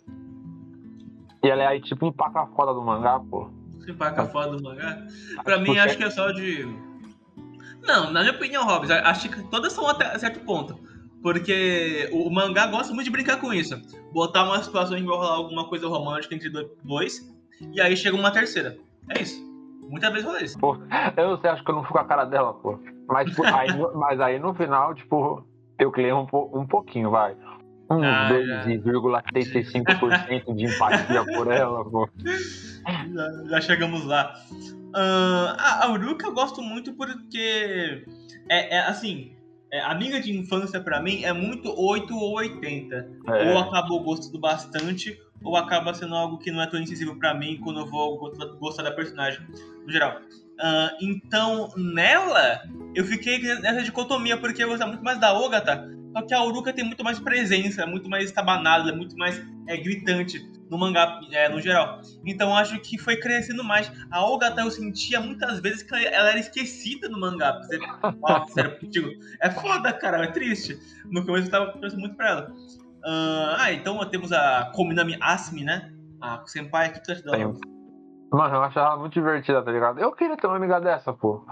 E 1.42 1.48
ela 1.48 1.62
é 1.62 1.66
aí 1.66 1.80
tipo 1.80 2.06
um 2.06 2.12
paca 2.12 2.46
foda 2.46 2.74
do 2.74 2.82
mangá, 2.82 3.20
pô. 3.20 3.48
Empaca 3.86 4.26
foda 4.26 4.56
do 4.56 4.62
mangá? 4.62 4.98
Pra 5.44 5.58
mim, 5.58 5.78
acho 5.78 5.96
que 5.96 6.04
é 6.04 6.10
só 6.10 6.32
de. 6.32 6.66
Não, 7.82 8.10
na 8.10 8.20
minha 8.20 8.32
opinião, 8.32 8.64
Hobbs, 8.64 8.90
acho 8.90 9.28
que 9.28 9.42
todas 9.44 9.72
são 9.72 9.88
até 9.88 10.18
certo 10.18 10.40
ponto. 10.40 10.76
Porque 11.22 12.08
o 12.12 12.28
mangá 12.30 12.66
gosta 12.66 12.92
muito 12.92 13.04
de 13.04 13.10
brincar 13.10 13.40
com 13.40 13.52
isso. 13.52 13.80
Botar 14.12 14.44
uma 14.44 14.62
situação 14.62 14.96
em 14.96 15.02
que 15.02 15.06
vai 15.06 15.16
rolar 15.16 15.34
alguma 15.34 15.68
coisa 15.68 15.86
romântica 15.86 16.34
entre 16.34 16.50
dois, 16.82 17.32
e 17.72 17.80
aí 17.80 17.96
chega 17.96 18.16
uma 18.16 18.30
terceira. 18.32 18.76
É 19.10 19.22
isso. 19.22 19.40
Muitas 19.88 20.10
vezes 20.10 20.26
rola 20.26 20.42
isso. 20.42 20.58
Pô, 20.58 20.76
eu 21.16 21.30
não 21.30 21.40
sei, 21.40 21.50
acho 21.50 21.64
que 21.64 21.70
eu 21.70 21.76
não 21.76 21.82
fico 21.82 21.94
com 21.94 22.00
a 22.00 22.04
cara 22.04 22.24
dela, 22.24 22.54
pô. 22.54 22.78
Mas, 23.08 23.30
tipo, 23.30 23.44
aí, 23.44 23.68
mas 23.94 24.20
aí 24.20 24.38
no 24.38 24.54
final, 24.54 24.94
tipo, 24.94 25.44
eu 25.78 25.90
criei 25.92 26.12
um, 26.12 26.26
um 26.32 26.66
pouquinho, 26.66 27.10
vai. 27.10 27.34
Um 27.88 28.02
ah, 28.02 28.28
2,35% 28.32 30.54
de 30.54 30.64
empatia 30.64 31.24
por 31.24 31.52
ela, 31.52 31.84
pô. 31.84 32.08
Já, 33.12 33.30
já 33.48 33.60
chegamos 33.60 34.04
lá. 34.04 34.34
Uh, 34.88 35.54
a 35.58 35.88
Uruka 35.92 36.26
eu 36.26 36.34
gosto 36.34 36.60
muito 36.62 36.94
porque 36.94 38.04
é, 38.48 38.76
é, 38.76 38.80
assim, 38.80 39.32
é, 39.70 39.80
amiga 39.82 40.18
de 40.20 40.36
infância 40.36 40.80
pra 40.80 41.00
mim 41.02 41.22
é 41.22 41.32
muito 41.32 41.72
8 41.78 42.16
ou 42.16 42.34
80. 42.36 43.08
É. 43.28 43.52
Ou 43.52 43.58
acabou 43.58 44.02
gostando 44.02 44.40
bastante, 44.40 45.20
ou 45.44 45.56
acaba 45.56 45.94
sendo 45.94 46.14
algo 46.14 46.38
que 46.38 46.50
não 46.50 46.62
é 46.62 46.66
tão 46.66 46.80
incisivo 46.80 47.14
pra 47.16 47.34
mim 47.34 47.60
quando 47.62 47.80
eu 47.80 47.86
vou 47.86 48.18
go- 48.18 48.32
gostar 48.58 48.82
da 48.82 48.90
personagem, 48.90 49.40
no 49.84 49.92
geral. 49.92 50.18
Ah, 50.58 50.96
então, 51.00 51.72
nela, 51.76 52.62
eu 52.94 53.04
fiquei 53.04 53.38
nessa 53.38 53.82
dicotomia, 53.82 54.36
porque 54.36 54.62
eu 54.62 54.68
gostava 54.68 54.92
muito 54.92 55.04
mais 55.04 55.20
da 55.20 55.38
Ogata, 55.38 55.88
só 56.16 56.22
que 56.22 56.32
a 56.32 56.42
Uruka 56.42 56.72
tem 56.72 56.84
muito 56.84 57.04
mais 57.04 57.20
presença, 57.20 57.82
é 57.82 57.86
muito 57.86 58.08
mais 58.08 58.24
estabanada, 58.24 58.90
é 58.90 58.94
muito 58.94 59.16
mais 59.18 59.42
é, 59.66 59.76
gritante 59.76 60.38
no 60.70 60.78
mangá, 60.78 61.20
é, 61.30 61.46
no 61.48 61.60
geral. 61.60 62.00
Então, 62.24 62.56
acho 62.56 62.80
que 62.80 62.96
foi 62.96 63.16
crescendo 63.16 63.62
mais. 63.62 63.92
A 64.10 64.24
Ogata, 64.24 64.62
eu 64.62 64.70
sentia 64.70 65.20
muitas 65.20 65.60
vezes 65.60 65.82
que 65.82 65.94
ela, 65.94 66.30
era 66.30 66.38
esquecida 66.38 67.06
no 67.08 67.20
mangá. 67.20 67.58
Você, 67.58 67.78
ó, 68.22 68.46
sério, 68.46 68.80
contigo. 68.80 69.10
É 69.42 69.50
foda, 69.50 69.92
cara, 69.92 70.24
é 70.24 70.28
triste. 70.28 70.78
No 71.04 71.24
começo 71.26 71.48
eu 71.48 71.50
tava 71.50 71.72
torcendo 71.72 72.00
muito 72.00 72.16
pra 72.16 72.30
ela. 72.30 72.52
Ah, 73.04 73.56
ah, 73.60 73.72
então 73.72 74.02
temos 74.08 74.32
a 74.32 74.72
Kominami 74.74 75.18
Asmi, 75.20 75.64
né? 75.64 75.92
A 76.18 76.42
Senpai, 76.46 76.94
que 76.94 77.04
tu 77.04 77.12
acha 77.12 77.22
dela? 77.22 77.36
Mano, 78.32 78.56
eu 78.56 78.62
acho 78.62 78.78
ela 78.78 78.96
muito 78.96 79.12
divertida, 79.14 79.62
tá 79.62 79.70
ligado? 79.70 80.00
Eu 80.00 80.12
queria 80.12 80.36
ter 80.36 80.46
uma 80.46 80.56
amiga 80.56 80.80
dessa, 80.80 81.12
pô. 81.12 81.44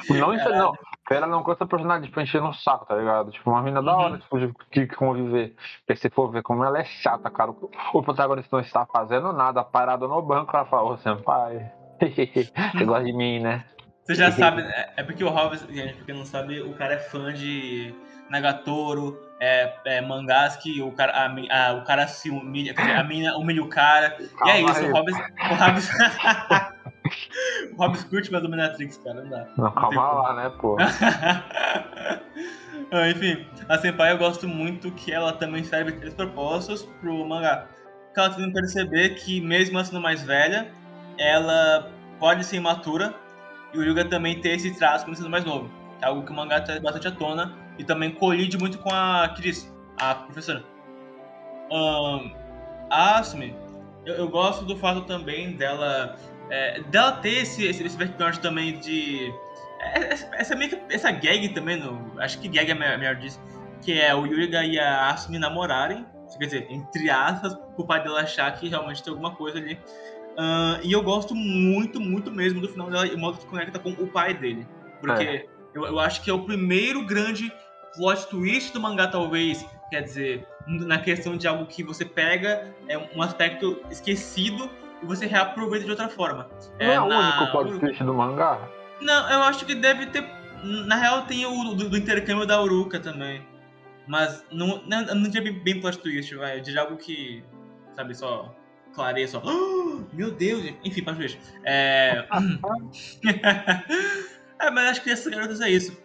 Tipo, 0.00 0.14
Não 0.14 0.32
isso, 0.34 0.48
não. 0.50 0.72
Ela 1.10 1.26
não 1.26 1.42
de 1.44 1.66
personagem 1.66 2.10
pra 2.10 2.22
encher 2.22 2.40
no 2.40 2.52
saco, 2.52 2.84
tá 2.86 2.96
ligado? 2.96 3.30
Tipo, 3.30 3.50
uma 3.50 3.62
mina 3.62 3.82
da 3.82 3.92
Uhum. 3.92 3.98
hora, 3.98 4.18
tipo, 4.18 4.38
de, 4.38 4.52
de 4.72 4.86
conviver. 4.96 5.54
Porque 5.86 6.00
se 6.00 6.10
for 6.10 6.30
ver 6.30 6.42
como 6.42 6.64
ela 6.64 6.78
é 6.78 6.84
chata, 6.84 7.30
cara. 7.30 7.52
O, 7.92 8.02
protagonista 8.02 8.56
não 8.56 8.62
está 8.62 8.84
fazendo 8.86 9.32
nada, 9.32 9.62
parado 9.62 10.08
no 10.08 10.20
banco, 10.22 10.56
ela 10.56 10.66
fala, 10.66 10.92
ô 10.92 10.96
senpai. 10.98 11.70
Você 12.00 12.84
gosta 12.84 13.04
de 13.04 13.12
mim, 13.12 13.40
né? 13.40 13.64
Você 14.04 14.14
já 14.14 14.30
sabe, 14.32 14.62
é, 14.62 14.94
é 14.98 15.02
porque 15.02 15.22
o 15.22 15.30
Hobbes, 15.30 15.62
gente, 15.68 15.94
porque 15.94 16.12
não 16.12 16.24
sabe, 16.24 16.60
o 16.60 16.74
cara 16.74 16.94
é 16.94 16.98
fã 16.98 17.32
de 17.32 17.94
Nagatoro, 18.30 19.18
é, 19.40 19.72
é, 19.84 20.00
mangás 20.00 20.56
que 20.56 20.80
o 20.82 20.90
cara, 20.92 21.12
a, 21.12 21.26
a- 21.68 21.74
o 21.74 21.84
cara 21.84 22.06
se 22.08 22.30
humilha, 22.30 22.74
quer 22.74 22.82
dizer, 22.82 22.96
a 22.96 23.04
mina 23.04 23.36
humilha 23.36 23.62
o 23.62 23.68
cara. 23.68 24.16
e 24.20 24.24
é 24.24 24.28
Calma 24.62 24.70
isso, 24.70 24.80
aí. 24.80 24.90
o 24.90 24.92
Hobbes. 24.94 25.16
O 25.48 25.54
Hobbes, 25.54 25.90
o 27.72 27.76
Hobbes 27.76 28.04
curte 28.04 28.32
mais 28.32 28.42
Dominatrix, 28.42 28.96
cara, 28.98 29.22
não 29.22 29.30
dá. 29.30 29.46
Não, 29.56 29.70
calma 29.70 30.08
como. 30.08 30.22
lá, 30.22 30.34
né, 30.34 30.50
pô? 30.60 30.76
Ah, 32.92 33.08
Enfim, 33.10 33.44
a 33.68 33.78
Senpai 33.78 34.12
eu 34.12 34.18
gosto 34.18 34.46
muito 34.46 34.90
que 34.92 35.12
ela 35.12 35.32
também 35.32 35.64
serve 35.64 35.92
três 35.92 36.14
propósitos 36.14 36.82
pro 37.00 37.26
mangá. 37.26 37.66
Que 38.14 38.20
ela 38.20 38.30
tem 38.30 38.46
que 38.46 38.52
perceber 38.52 39.10
que, 39.16 39.40
mesmo 39.40 39.82
sendo 39.84 40.00
mais 40.00 40.22
velha, 40.22 40.68
ela 41.18 41.90
pode 42.20 42.44
ser 42.44 42.56
imatura 42.56 43.12
e 43.74 43.78
o 43.78 43.82
Yuga 43.82 44.04
também 44.04 44.40
tem 44.40 44.54
esse 44.54 44.76
traço 44.78 45.04
quando 45.04 45.16
sendo 45.16 45.28
mais 45.30 45.44
novo. 45.44 45.68
É 46.00 46.06
algo 46.06 46.24
que 46.24 46.30
o 46.30 46.34
mangá 46.34 46.60
traz 46.60 46.80
bastante 46.80 47.08
à 47.08 47.10
tona 47.10 47.52
e 47.78 47.84
também 47.84 48.10
colide 48.10 48.56
muito 48.58 48.78
com 48.78 48.90
a 48.92 49.28
Chris, 49.36 49.72
a 49.98 50.14
professora. 50.14 50.64
Ahn, 51.70 52.30
a 52.90 53.18
Asumi, 53.18 53.54
eu, 54.04 54.14
eu 54.14 54.28
gosto 54.28 54.64
do 54.64 54.76
fato 54.76 55.02
também 55.02 55.52
dela 55.56 56.16
é, 56.50 56.80
dela 56.82 57.12
ter 57.12 57.42
esse, 57.42 57.64
esse, 57.66 57.82
esse 57.84 57.96
background 57.96 58.36
também 58.36 58.78
de. 58.78 59.32
é, 59.80 60.12
Essa, 60.12 60.30
essa, 60.34 60.56
meio 60.56 60.70
que- 60.70 60.94
essa 60.94 61.10
gag 61.10 61.48
também, 61.50 61.76
no, 61.76 62.12
acho 62.20 62.38
que 62.40 62.48
gag 62.48 62.70
é 62.70 62.74
melhor, 62.74 62.98
melhor 62.98 63.16
disso, 63.16 63.40
que 63.82 63.98
é 64.00 64.14
o 64.14 64.24
Yuga 64.26 64.64
e 64.64 64.78
a 64.78 65.10
Asumi 65.10 65.38
namorarem, 65.38 66.06
quer 66.38 66.44
dizer, 66.44 66.66
entre 66.70 67.10
aspas, 67.10 67.54
pro 67.74 67.84
pai 67.86 68.02
dela 68.02 68.20
achar 68.20 68.50
que 68.52 68.68
realmente 68.68 69.02
tem 69.02 69.10
alguma 69.10 69.32
coisa 69.34 69.58
ali. 69.58 69.78
Ahn, 70.38 70.78
e 70.84 70.92
eu 70.92 71.02
gosto 71.02 71.34
muito, 71.34 71.98
muito 72.00 72.30
mesmo 72.30 72.60
do 72.60 72.68
final 72.68 72.90
dela 72.90 73.06
e 73.06 73.14
o 73.14 73.18
modo 73.18 73.38
que 73.38 73.46
conecta 73.46 73.78
com 73.78 73.90
o 73.90 74.06
pai 74.06 74.34
dele. 74.34 74.66
Porque 75.00 75.48
eu, 75.74 75.84
eu 75.86 75.98
acho 75.98 76.22
que 76.22 76.30
é 76.30 76.32
o 76.32 76.44
primeiro 76.44 77.04
grande 77.06 77.50
plot 77.96 78.26
twist 78.28 78.72
do 78.72 78.80
mangá, 78.80 79.06
talvez. 79.08 79.64
Quer 79.90 80.02
dizer, 80.02 80.46
na 80.66 80.98
questão 80.98 81.36
de 81.36 81.46
algo 81.46 81.66
que 81.66 81.82
você 81.82 82.04
pega, 82.04 82.74
é 82.88 82.98
um 83.14 83.22
aspecto 83.22 83.80
esquecido 83.90 84.68
e 85.02 85.06
você 85.06 85.26
reaproveita 85.26 85.84
de 85.84 85.90
outra 85.90 86.08
forma. 86.08 86.48
Não 86.80 86.86
é 86.86 87.00
o 87.00 87.08
na- 87.08 87.38
único 87.40 87.52
plot 87.52 87.78
twist 87.78 88.02
do 88.02 88.14
mangá? 88.14 88.68
Não, 89.00 89.30
eu 89.30 89.42
acho 89.42 89.64
que 89.64 89.74
deve 89.74 90.06
ter. 90.06 90.24
Na 90.64 90.96
real, 90.96 91.22
tem 91.26 91.44
o 91.46 91.74
do, 91.74 91.88
do 91.88 91.96
intercâmbio 91.96 92.46
da 92.46 92.60
Uruka 92.62 92.98
também. 92.98 93.46
Mas 94.08 94.44
não, 94.50 94.82
não, 94.86 95.02
não 95.14 95.30
tinha 95.30 95.42
bem, 95.42 95.80
plot 95.80 95.98
twist, 95.98 96.34
vai. 96.34 96.60
De 96.60 96.76
algo 96.78 96.96
que, 96.96 97.44
sabe, 97.94 98.14
só 98.14 98.52
clareia, 98.94 99.28
só. 99.28 99.42
"Ah, 99.44 100.02
meu 100.12 100.30
Deus! 100.32 100.64
Enfim, 100.84 101.02
plot 101.04 101.18
twist. 101.18 101.38
É. 101.64 102.26
é, 104.60 104.70
mas 104.70 104.90
acho 104.90 105.02
que 105.02 105.10
essas 105.10 105.32
garotas 105.32 105.60
é 105.60 105.70
isso. 105.70 105.96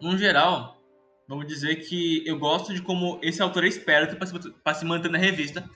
No 0.00 0.16
geral, 0.16 0.77
vamos 1.28 1.46
dizer 1.46 1.76
que 1.76 2.22
eu 2.26 2.38
gosto 2.38 2.72
de 2.72 2.80
como 2.80 3.18
esse 3.22 3.42
autor 3.42 3.64
é 3.64 3.68
esperto 3.68 4.16
pra 4.16 4.26
se, 4.74 4.80
se 4.80 4.84
manter 4.84 5.10
na 5.10 5.18
revista. 5.18 5.68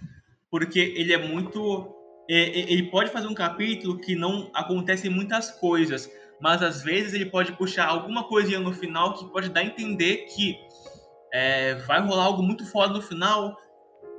Porque 0.50 0.78
ele 0.80 1.12
é 1.12 1.18
muito. 1.18 1.94
é- 2.28 2.61
é- 2.61 2.73
Ele 2.73 2.85
pode 2.85 3.11
fazer 3.11 3.26
um 3.26 3.35
capítulo 3.35 3.99
que 3.99 4.14
não 4.14 4.50
acontecem 4.54 5.11
muitas 5.11 5.50
coisas, 5.50 6.11
mas 6.40 6.62
às 6.62 6.82
vezes 6.82 7.14
ele 7.14 7.26
pode 7.26 7.52
puxar 7.52 7.87
alguma 7.87 8.25
coisinha 8.25 8.59
no 8.59 8.73
final 8.73 9.14
que 9.14 9.25
pode 9.30 9.49
dar 9.49 9.61
a 9.61 9.64
entender 9.64 10.26
que 10.35 10.56
é, 11.32 11.75
vai 11.87 12.00
rolar 12.06 12.25
algo 12.25 12.42
muito 12.42 12.66
foda 12.66 12.92
no 12.94 13.02
final. 13.02 13.56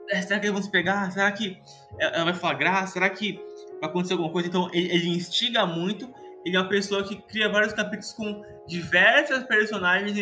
É, 0.10 0.22
será 0.22 0.40
que 0.40 0.48
eles 0.48 0.54
vão 0.54 0.62
se 0.64 0.72
pegar? 0.72 1.12
Será 1.12 1.32
que 1.32 1.58
ela 2.00 2.26
vai 2.26 2.34
flagrar? 2.34 2.88
Será 2.88 3.10
que 3.10 3.40
vai 3.80 3.90
acontecer 3.90 4.14
alguma 4.14 4.32
coisa? 4.32 4.48
Então 4.48 4.70
ele, 4.74 4.92
ele 4.92 5.10
instiga 5.10 5.66
muito. 5.66 6.12
Ele 6.46 6.58
é 6.58 6.60
uma 6.60 6.68
pessoa 6.68 7.04
que 7.04 7.16
cria 7.22 7.48
vários 7.48 7.74
capítulos 7.74 8.12
com 8.14 8.44
diversas 8.68 9.44
personagens. 9.44 10.18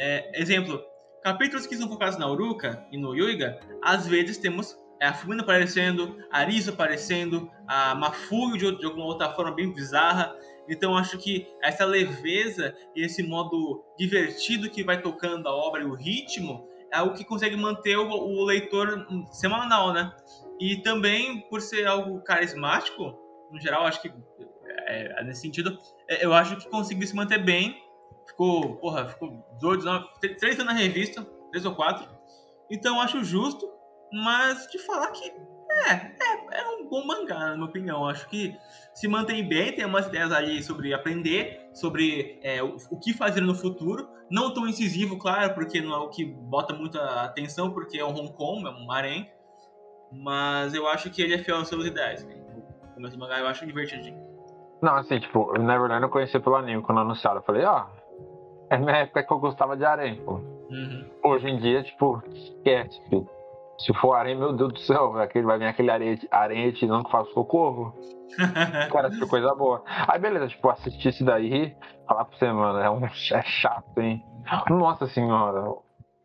É, 0.00 0.40
exemplo, 0.40 0.82
capítulos 1.22 1.66
que 1.66 1.76
são 1.76 1.86
focados 1.86 2.18
na 2.18 2.26
Uruka 2.26 2.86
e 2.90 2.96
no 2.96 3.14
Yuiga, 3.14 3.60
às 3.82 4.06
vezes 4.06 4.38
temos 4.38 4.74
é, 4.98 5.06
a 5.06 5.12
Fumina 5.12 5.42
aparecendo, 5.42 6.16
a 6.30 6.38
Arisa 6.38 6.70
aparecendo, 6.70 7.50
a 7.68 7.94
Mafuyu 7.94 8.56
de, 8.56 8.78
de 8.78 8.86
alguma 8.86 9.04
outra 9.04 9.30
forma 9.34 9.52
bem 9.52 9.72
bizarra. 9.72 10.34
Então 10.68 10.96
acho 10.96 11.18
que 11.18 11.46
essa 11.62 11.84
leveza 11.84 12.74
e 12.96 13.04
esse 13.04 13.22
modo 13.22 13.84
divertido 13.98 14.70
que 14.70 14.82
vai 14.82 15.02
tocando 15.02 15.46
a 15.46 15.54
obra 15.54 15.82
e 15.82 15.84
o 15.84 15.94
ritmo 15.94 16.66
é 16.92 16.96
algo 16.96 17.14
que 17.14 17.24
consegue 17.24 17.56
manter 17.56 17.98
o, 17.98 18.08
o 18.08 18.44
leitor 18.44 19.06
semanal, 19.30 19.92
né? 19.92 20.10
E 20.58 20.76
também 20.78 21.40
por 21.48 21.60
ser 21.60 21.86
algo 21.86 22.20
carismático, 22.22 23.14
no 23.50 23.60
geral, 23.60 23.84
acho 23.84 24.00
que 24.00 24.10
é, 24.86 25.22
nesse 25.24 25.42
sentido, 25.42 25.78
é, 26.08 26.24
eu 26.24 26.32
acho 26.32 26.56
que 26.56 26.68
conseguiu 26.68 27.06
se 27.06 27.14
manter 27.14 27.38
bem. 27.38 27.76
Ficou, 28.30 28.76
porra, 28.76 29.08
ficou 29.08 29.44
18, 29.56 29.78
19, 29.78 30.08
três 30.38 30.54
anos 30.54 30.72
na 30.72 30.72
revista, 30.72 31.26
três 31.50 31.64
ou 31.64 31.74
quatro. 31.74 32.08
Então 32.70 33.00
acho 33.00 33.24
justo, 33.24 33.68
mas 34.12 34.66
te 34.66 34.78
falar 34.78 35.10
que 35.10 35.32
é, 35.70 35.92
é, 35.92 36.60
é 36.60 36.68
um 36.68 36.88
bom 36.88 37.04
mangá, 37.04 37.38
na 37.38 37.54
minha 37.54 37.66
opinião. 37.66 38.06
Acho 38.06 38.28
que 38.28 38.56
se 38.94 39.08
mantém 39.08 39.48
bem, 39.48 39.74
tem 39.74 39.84
umas 39.84 40.06
ideias 40.06 40.32
ali 40.32 40.62
sobre 40.62 40.92
aprender, 40.92 41.68
sobre 41.72 42.38
é, 42.42 42.62
o, 42.62 42.76
o 42.90 42.98
que 42.98 43.12
fazer 43.12 43.40
no 43.40 43.54
futuro. 43.54 44.08
Não 44.30 44.54
tão 44.54 44.68
incisivo, 44.68 45.18
claro, 45.18 45.54
porque 45.54 45.80
não 45.80 45.92
é 45.92 45.98
o 45.98 46.08
que 46.08 46.24
bota 46.24 46.74
muita 46.74 47.00
atenção, 47.22 47.72
porque 47.72 47.98
é 47.98 48.04
um 48.04 48.10
Hong 48.10 48.32
Kong, 48.34 48.64
é 48.64 48.70
um 48.70 48.90
harém. 48.92 49.28
Mas 50.12 50.74
eu 50.74 50.86
acho 50.88 51.10
que 51.10 51.22
ele 51.22 51.34
é 51.34 51.38
fiel 51.38 51.56
aos 51.56 51.68
seus 51.68 51.84
ideais. 51.84 52.24
Né? 52.24 52.34
O 52.90 52.94
começo 52.94 53.16
do 53.16 53.20
mangá 53.20 53.38
eu 53.38 53.46
acho 53.46 53.66
divertidinho. 53.66 54.30
Não, 54.82 54.96
assim, 54.96 55.18
tipo, 55.20 55.50
o 55.50 55.58
Neverland 55.58 56.02
eu 56.02 56.08
conheci 56.08 56.38
pelo 56.38 56.56
anime 56.56 56.82
quando 56.82 57.00
anunciaram. 57.00 57.38
Eu 57.38 57.42
falei, 57.42 57.64
ó, 57.64 57.86
é 58.70 58.78
minha 58.78 58.96
época 58.98 59.22
que 59.22 59.32
eu 59.32 59.38
gostava 59.38 59.76
de 59.76 59.84
harém, 59.84 60.16
pô. 60.24 60.34
Uhum. 60.70 61.04
Hoje 61.24 61.48
em 61.48 61.58
dia, 61.58 61.82
tipo, 61.82 62.22
esquece, 62.32 63.00
filho. 63.08 63.28
Se 63.78 63.92
for 63.94 64.14
harém, 64.14 64.36
meu 64.36 64.52
Deus 64.52 64.72
do 64.72 64.78
céu, 64.80 65.18
aquele, 65.18 65.44
vai 65.46 65.58
vir 65.58 65.66
aquele 65.66 65.90
areia 65.90 66.72
não 66.82 67.02
que 67.02 67.10
faz 67.10 67.28
socorro. 67.32 67.94
Cara, 68.92 69.08
é 69.08 69.26
coisa 69.26 69.54
boa. 69.54 69.82
Aí 70.06 70.18
beleza, 70.18 70.48
tipo, 70.48 70.68
assistir 70.68 71.08
isso 71.08 71.24
daí, 71.24 71.74
falar 72.06 72.24
pra 72.26 72.36
você, 72.38 72.52
mano, 72.52 72.78
é, 72.78 72.90
um, 72.90 73.04
é 73.04 73.42
chato, 73.42 73.98
hein? 73.98 74.24
Nossa 74.68 75.06
senhora. 75.08 75.74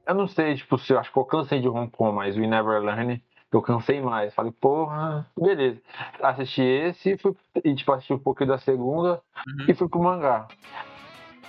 Eu 0.07 0.13
não 0.13 0.27
sei, 0.27 0.55
tipo, 0.55 0.77
se 0.77 0.93
eu 0.93 0.99
acho 0.99 1.11
que 1.11 1.17
eu 1.17 1.25
cansei 1.25 1.59
de 1.59 1.67
Hong 1.67 1.89
Kong, 1.89 2.13
mas 2.15 2.37
o 2.37 2.39
We 2.39 2.45
Never 2.47 2.79
Learn, 2.81 3.23
eu 3.51 3.61
cansei 3.61 4.01
mais. 4.01 4.33
Falei, 4.35 4.51
porra, 4.51 5.25
beleza. 5.39 5.81
Assisti 6.21 6.61
esse 6.61 7.17
fui, 7.17 7.35
e, 7.63 7.73
tipo, 7.73 7.91
assisti 7.91 8.13
um 8.13 8.19
pouquinho 8.19 8.49
da 8.49 8.57
segunda 8.59 9.21
Uhum. 9.47 9.65
e 9.67 9.73
fui 9.73 9.89
pro 9.89 10.03
mangá. 10.03 10.47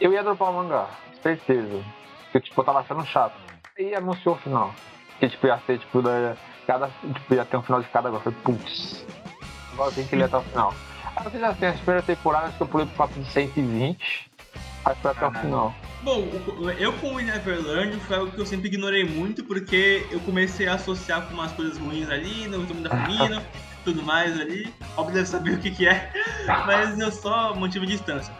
Eu 0.01 0.13
ia 0.13 0.23
dropar 0.23 0.51
o 0.51 0.55
mangá, 0.55 0.89
certeza. 1.23 1.83
Porque, 2.25 2.41
tipo, 2.41 2.61
eu 2.61 2.65
tava 2.65 2.81
achando 2.81 3.05
chato. 3.07 3.35
E 3.79 3.95
anunciou 3.95 4.35
o 4.35 4.39
final. 4.39 4.75
Que, 5.19 5.29
tipo, 5.29 5.47
ia 5.47 5.59
ser, 5.67 5.79
tipo, 5.79 6.03
da, 6.03 6.37
cada, 6.67 6.89
tipo, 6.89 7.35
ia 7.35 7.45
ter 7.45 7.57
um 7.57 7.63
final 7.63 7.83
de 7.83 7.89
cada 7.89 8.09
agora. 8.09 8.25
Eu 8.27 8.33
falei, 8.33 8.59
putz, 8.59 9.05
agora 9.73 9.93
tem 9.93 10.07
que 10.07 10.17
ir 10.17 10.23
até 10.23 10.37
o 10.37 10.43
final. 10.43 10.75
Aí 11.17 11.25
você 11.25 11.39
já 11.39 11.55
tem 11.55 11.69
a 11.71 11.73
primeira 11.73 12.03
temporada, 12.03 12.49
acho 12.49 12.57
que 12.57 12.63
eu 12.63 12.67
pulei 12.67 12.87
pro 12.87 12.97
papo 12.97 13.19
de 13.19 13.31
120. 13.31 14.31
Aí 14.85 14.95
foi 14.97 15.11
até 15.11 15.27
o 15.27 15.33
final. 15.33 15.75
Bom, 16.03 16.29
eu 16.79 16.93
com 16.93 17.15
o 17.15 17.19
Neverland 17.19 17.99
foi 18.01 18.17
algo 18.17 18.31
que 18.31 18.41
eu 18.41 18.47
sempre 18.47 18.69
ignorei 18.69 19.05
muito, 19.05 19.43
porque 19.43 20.07
eu 20.11 20.21
comecei 20.21 20.69
a 20.69 20.75
associar 20.75 21.27
com 21.27 21.35
umas 21.35 21.53
coisas 21.53 21.79
ruins 21.79 22.09
ali, 22.09 22.47
no 22.47 22.61
resumo 22.61 22.83
da 22.83 22.91
família, 22.91 23.43
tudo 23.83 24.03
mais 24.03 24.39
ali. 24.39 24.73
Óbvio 24.97 25.15
deve 25.15 25.27
saber 25.27 25.55
o 25.55 25.59
que, 25.59 25.71
que 25.71 25.89
é, 25.89 26.13
mas 26.67 26.99
eu 27.01 27.11
só 27.11 27.55
mantive 27.55 27.87
distância. 27.87 28.33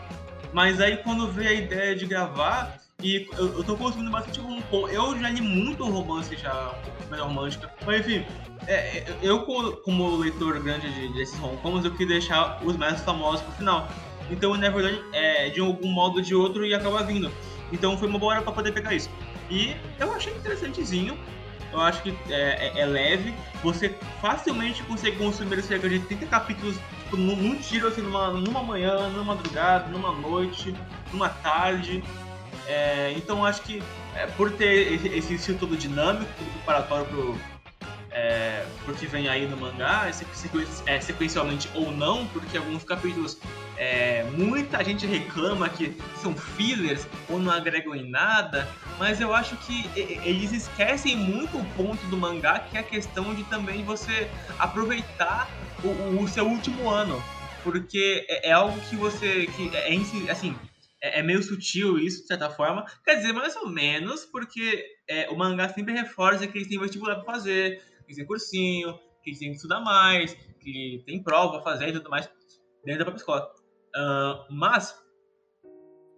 Mas 0.53 0.81
aí 0.81 0.97
quando 0.99 1.31
veio 1.31 1.51
a 1.51 1.53
ideia 1.53 1.95
de 1.97 2.07
gravar, 2.07 2.79
E 3.03 3.29
eu, 3.37 3.59
eu 3.59 3.65
tô 3.65 3.77
consumindo 3.77 4.11
bastante 4.11 4.41
romance. 4.41 4.65
Eu 4.73 5.19
já 5.21 5.29
li 5.29 5.43
muito 5.43 5.85
romance 5.85 6.35
já, 6.35 6.75
comédia 7.05 7.25
romântica. 7.25 7.71
Mas 7.85 8.01
enfim, 8.01 8.25
é, 8.67 8.99
é 8.99 9.17
eu 9.21 9.41
como 9.85 10.17
leitor 10.17 10.59
grande 10.61 10.91
de, 10.93 11.13
desses 11.13 11.39
romcoms, 11.39 11.85
eu 11.85 11.91
queria 11.91 12.15
deixar 12.15 12.59
os 12.65 12.77
mais 12.77 13.01
famosos 13.03 13.43
pro 13.43 13.53
final. 13.53 13.89
Então 14.31 14.53
o 14.53 14.57
Neverland, 14.57 14.99
é, 15.13 15.51
de 15.51 15.61
algum 15.61 15.89
modo 15.89 16.17
ou 16.17 16.23
de 16.23 16.35
outro, 16.35 16.65
ia 16.65 16.79
acabar 16.79 17.03
vindo. 17.03 17.31
Então 17.71 17.97
foi 17.99 18.09
uma 18.09 18.19
boa 18.19 18.35
hora 18.35 18.43
pra 18.43 18.53
poder 18.53 18.73
pegar 18.73 18.95
isso. 18.95 19.11
E 19.51 19.77
eu 20.01 20.13
achei 20.13 20.33
interessantezinho. 20.35 21.19
Eu 21.73 21.81
acho 21.81 22.03
que 22.03 22.17
é, 22.31 22.73
é, 22.75 22.81
é 22.81 22.87
leve. 22.87 23.35
Você 23.63 23.95
facilmente 24.23 24.83
consegue 24.85 25.17
consumir 25.19 25.63
cerca 25.63 25.89
de 25.89 25.99
30 26.01 26.27
capítulos 26.27 26.77
num, 27.13 27.37
num 27.37 27.57
tiro, 27.57 27.89
assim, 27.89 28.03
numa, 28.03 28.31
numa 28.31 28.63
manhã, 28.63 29.09
numa 29.11 29.35
madrugada, 29.35 29.89
numa 29.89 30.13
noite, 30.13 30.75
numa 31.13 31.29
tarde. 31.29 32.03
É, 32.67 33.13
então 33.17 33.45
acho 33.45 33.63
que 33.63 33.83
é, 34.15 34.27
por 34.27 34.51
ter 34.51 34.93
esse, 34.93 35.09
esse 35.09 35.35
estilo 35.35 35.59
todo 35.59 35.77
dinâmico, 35.77 36.31
tudo 36.37 36.51
preparatório 36.51 37.07
pro, 37.07 37.39
é, 38.11 38.65
porque 38.85 39.07
vem 39.07 39.29
aí 39.29 39.47
no 39.47 39.57
mangá, 39.57 40.11
é, 40.87 41.01
sequencialmente 41.01 41.69
ou 41.75 41.93
não, 41.93 42.27
porque 42.29 42.57
alguns 42.57 42.83
capítulos 42.83 43.39
é, 43.77 44.25
muita 44.37 44.83
gente 44.83 45.07
reclama 45.07 45.69
que 45.69 45.97
são 46.23 46.35
fillers 46.35 47.07
ou 47.29 47.39
não 47.39 47.53
agregam 47.53 47.95
em 47.95 48.09
nada, 48.09 48.69
mas 48.99 49.21
eu 49.21 49.35
acho 49.35 49.57
que 49.59 49.89
eles 49.97 50.53
esquecem 50.53 51.17
muito 51.17 51.59
o 51.59 51.65
ponto 51.75 52.05
do 52.07 52.17
mangá, 52.17 52.59
que 52.59 52.77
é 52.77 52.81
a 52.81 52.83
questão 52.83 53.35
de 53.35 53.45
também 53.45 53.85
você 53.85 54.31
aproveitar 54.59 55.49
o, 55.85 56.23
o 56.23 56.29
seu 56.29 56.47
último 56.47 56.89
ano, 56.89 57.23
porque 57.63 58.25
é, 58.29 58.51
é 58.51 58.53
algo 58.53 58.79
que 58.89 58.97
você 58.97 59.47
que 59.47 59.71
é, 59.77 59.95
é 59.95 60.31
assim 60.31 60.57
é, 61.03 61.21
é, 61.21 61.23
meio 61.23 61.43
sutil 61.43 61.99
isso, 61.99 62.23
de 62.23 62.29
certa 62.29 62.51
forma. 62.51 62.85
Quer 63.05 63.17
dizer, 63.17 63.33
mais 63.33 63.55
ou 63.57 63.69
menos, 63.69 64.25
porque 64.25 64.85
é, 65.09 65.29
o 65.31 65.37
mangá 65.37 65.69
sempre 65.69 65.93
reforça 65.93 66.47
que 66.47 66.59
eles 66.59 66.69
têm 66.69 66.79
vestibular 66.79 67.17
pra 67.17 67.35
fazer, 67.35 67.79
que 67.79 68.07
eles 68.07 68.17
têm 68.17 68.27
cursinho, 68.27 68.99
que 69.23 69.31
eles 69.31 69.39
têm 69.39 69.51
que 69.51 69.57
estudar 69.57 69.81
mais, 69.81 70.35
que 70.61 71.03
tem 71.07 71.23
prova 71.23 71.61
pra 71.61 71.63
fazer 71.63 71.89
e 71.89 71.93
tudo 71.93 72.09
mais 72.11 72.29
dentro 72.85 73.01
da 73.01 73.05
própria 73.05 73.21
escola. 73.21 73.56
Uh, 73.97 74.45
mas 74.51 74.95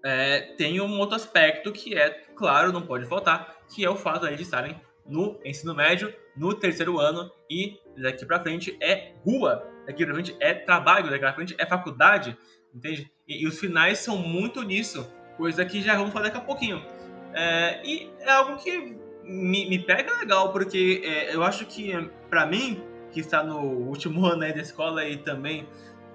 é, 0.05 0.55
tem 0.57 0.81
um 0.81 0.99
outro 0.99 1.17
aspecto 1.17 1.73
que 1.73 1.97
é, 1.97 2.11
claro, 2.35 2.73
não 2.73 2.83
pode 2.83 3.07
faltar, 3.07 3.57
que 3.69 3.85
é 3.85 3.91
o 3.91 3.97
fato 3.97 4.29
de 4.29 4.43
estarem 4.43 4.81
no 5.07 5.39
ensino 5.45 5.75
médio, 5.75 6.13
no 6.37 6.55
terceiro 6.55 6.99
ano, 6.99 7.31
e 7.51 7.79
daqui 7.97 8.27
pra 8.27 8.41
frente 8.41 8.77
é 8.81 9.15
rua, 9.25 9.65
daqui 9.87 10.05
pra 10.05 10.15
frente 10.15 10.37
é 10.41 10.55
trabalho, 10.55 11.07
daqui 11.07 11.21
pra 11.21 11.33
frente 11.33 11.55
é 11.59 11.67
faculdade, 11.67 12.37
entende? 12.75 13.11
E, 13.27 13.43
e, 13.43 13.47
os 13.47 13.59
finais 13.59 13.99
são 13.99 14.17
muito 14.17 14.63
nisso, 14.63 15.11
coisa 15.37 15.65
que 15.65 15.81
já 15.81 15.97
vamos 15.97 16.13
falar 16.13 16.27
daqui 16.27 16.39
a 16.39 16.43
pouquinho. 16.43 16.85
É, 17.33 17.83
e 17.85 18.11
é 18.21 18.31
algo 18.31 18.57
que 18.57 18.97
me, 19.25 19.69
me 19.69 19.79
pega 19.79 20.19
legal, 20.19 20.53
porque 20.53 21.03
é, 21.05 21.35
eu 21.35 21.43
acho 21.43 21.65
que, 21.67 21.93
para 22.29 22.47
mim, 22.47 22.83
que 23.11 23.21
está 23.21 23.43
no 23.43 23.61
último 23.61 24.25
ano 24.27 24.45
aí 24.45 24.53
da 24.53 24.61
escola 24.61 25.05
e 25.07 25.17
também 25.17 25.67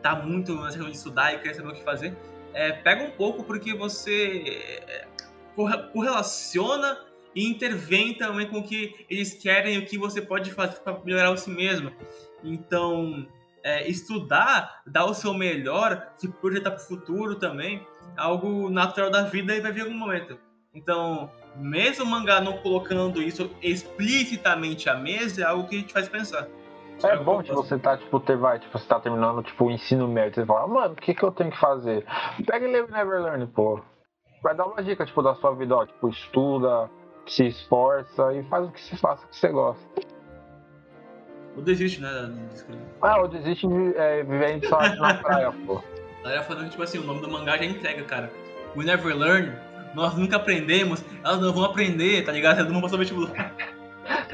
tá 0.04 0.16
muito 0.16 0.54
nessa 0.56 0.72
questão 0.72 0.92
de 0.92 0.98
estudar 0.98 1.34
e 1.34 1.40
quer 1.40 1.56
saber 1.56 1.70
o 1.70 1.74
que 1.74 1.84
fazer, 1.84 2.16
é, 2.54 2.72
pega 2.74 3.04
um 3.04 3.12
pouco 3.12 3.44
porque 3.44 3.74
você 3.74 4.44
é, 4.88 5.08
correlaciona 5.92 7.00
e 7.34 7.48
intervém 7.48 8.14
também 8.14 8.48
com 8.48 8.60
o 8.60 8.64
que 8.64 9.06
eles 9.10 9.34
querem 9.34 9.76
e 9.76 9.78
o 9.80 9.86
que 9.86 9.98
você 9.98 10.22
pode 10.22 10.52
fazer 10.52 10.80
para 10.82 11.00
melhorar 11.04 11.32
o 11.32 11.38
si 11.38 11.50
mesmo. 11.50 11.92
Então, 12.44 13.26
é, 13.64 13.90
estudar, 13.90 14.84
dar 14.86 15.06
o 15.06 15.14
seu 15.14 15.34
melhor, 15.34 16.14
se 16.18 16.28
projetar 16.28 16.72
para 16.72 16.84
o 16.84 16.86
futuro 16.86 17.36
também, 17.36 17.88
algo 18.18 18.70
natural 18.70 19.10
da 19.10 19.24
vida 19.24 19.56
e 19.56 19.62
vai 19.62 19.72
vir 19.72 19.82
algum 19.82 19.98
momento. 19.98 20.38
Então, 20.76 21.32
mesmo 21.56 22.04
o 22.04 22.08
mangá 22.08 22.42
não 22.42 22.58
colocando 22.58 23.22
isso 23.22 23.50
explicitamente 23.62 24.90
à 24.90 24.96
mesa, 24.96 25.42
é 25.42 25.46
algo 25.46 25.68
que 25.68 25.78
gente 25.80 25.94
faz 25.94 26.10
pensar. 26.10 26.48
É, 27.04 27.18
bom 27.18 27.42
tipo, 27.42 27.56
você 27.56 27.78
tá, 27.78 27.98
tipo, 27.98 28.20
ter, 28.20 28.38
vai, 28.38 28.60
tipo, 28.60 28.78
você 28.78 28.88
tá 28.88 29.00
terminando, 29.00 29.44
tipo, 29.44 29.66
o 29.66 29.72
ensino 29.72 30.08
médio, 30.08 30.36
você 30.36 30.46
fala, 30.46 30.68
mano, 30.68 30.94
o 30.94 30.96
que 30.96 31.14
que 31.14 31.24
eu 31.24 31.32
tenho 31.32 31.52
que 31.52 31.60
fazer? 31.60 32.06
Pega 32.46 32.68
e 32.68 32.72
lê 32.72 32.82
o 32.82 32.92
Neverlearn, 32.92 33.48
pô. 33.48 33.82
Vai 34.42 34.56
dar 34.56 34.66
uma 34.66 34.82
dica, 34.82 35.06
tipo, 35.06 35.22
da 35.22 35.36
sua 35.36 35.54
vida, 35.56 35.76
ó, 35.76 35.86
tipo, 35.86 36.10
estuda, 36.10 36.90
se 37.26 37.48
esforça 37.48 38.34
e 38.34 38.44
faz 38.44 38.66
o 38.66 38.72
que 38.72 38.82
você 38.82 38.96
faça, 38.98 39.26
o 39.26 39.30
que 39.30 39.36
você 39.36 39.50
gosta. 39.50 39.84
Ou 41.56 41.62
desiste, 41.62 42.02
né? 42.02 42.34
Ah, 43.02 43.22
ou 43.22 43.28
desiste 43.28 43.68
de 43.68 43.96
é, 43.98 44.24
viver 44.24 44.66
só 44.68 44.80
na 44.96 45.14
praia, 45.16 45.52
pô. 45.66 45.82
Ela 46.24 46.36
ia 46.36 46.44
falando 46.44 46.66
que, 46.66 46.72
tipo 46.72 46.84
assim, 46.84 47.00
o 47.00 47.04
nome 47.04 47.22
do 47.22 47.30
mangá 47.30 47.58
já 47.58 47.66
entrega, 47.66 48.04
cara. 48.04 48.32
We 48.76 48.86
never 48.86 49.16
learn, 49.16 49.54
nós 49.94 50.16
nunca 50.16 50.38
aprendemos, 50.38 51.04
elas 51.24 51.40
não 51.40 51.54
vão 51.54 51.66
aprender, 51.66 52.24
tá 52.24 52.32
ligado? 52.32 52.60
Elas 52.60 52.66
não 52.66 52.74
vão 52.74 52.82
passar 52.82 52.96
o 52.96 53.00
vestibular. 53.00 53.54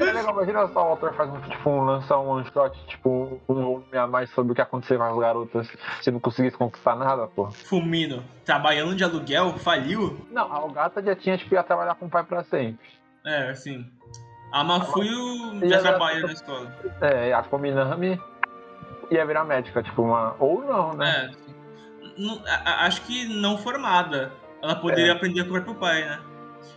É 0.00 0.12
legal, 0.12 0.32
imagina 0.32 0.68
só 0.68 0.82
o 0.82 0.90
autor 0.90 1.14
faz 1.14 1.30
tipo, 1.48 1.70
um, 1.70 1.84
lançar 1.84 2.18
um 2.20 2.28
one 2.28 2.46
shot, 2.52 2.78
tipo, 2.86 3.40
um 3.48 3.54
volume 3.54 3.96
a 3.96 4.06
mais 4.06 4.30
sobre 4.30 4.52
o 4.52 4.54
que 4.54 4.62
aconteceu 4.62 4.98
com 4.98 5.04
as 5.04 5.18
garotas 5.18 5.68
se 6.00 6.10
não 6.10 6.20
conseguisse 6.20 6.56
conquistar 6.56 6.96
nada, 6.96 7.26
pô. 7.26 7.50
Fumino, 7.50 8.24
trabalhando 8.44 8.94
de 8.94 9.04
aluguel, 9.04 9.52
faliu? 9.58 10.18
Não, 10.30 10.52
a 10.52 10.72
gata 10.72 11.02
já 11.02 11.14
tinha, 11.14 11.36
tipo, 11.36 11.54
ia 11.54 11.62
trabalhar 11.62 11.94
com 11.94 12.06
o 12.06 12.10
pai 12.10 12.24
pra 12.24 12.42
sempre. 12.44 12.88
É, 13.24 13.50
assim. 13.50 13.86
A 14.52 14.64
Mafuyu 14.64 15.68
já 15.68 15.80
trabalha 15.80 16.26
na 16.26 16.32
escola. 16.32 16.74
É, 17.00 17.32
a 17.32 17.42
Kominami 17.42 18.20
ia 19.10 19.26
virar 19.26 19.44
médica, 19.44 19.82
tipo, 19.82 20.02
uma. 20.02 20.34
Ou 20.38 20.64
não, 20.64 20.94
né? 20.94 21.30
É. 21.46 22.20
Não, 22.20 22.42
acho 22.78 23.02
que 23.02 23.24
não 23.26 23.56
formada. 23.56 24.32
Ela 24.62 24.76
poderia 24.76 25.12
é. 25.12 25.14
aprender 25.14 25.44
com 25.44 25.50
o 25.50 25.52
próprio 25.52 25.74
pai, 25.74 26.04
né? 26.04 26.20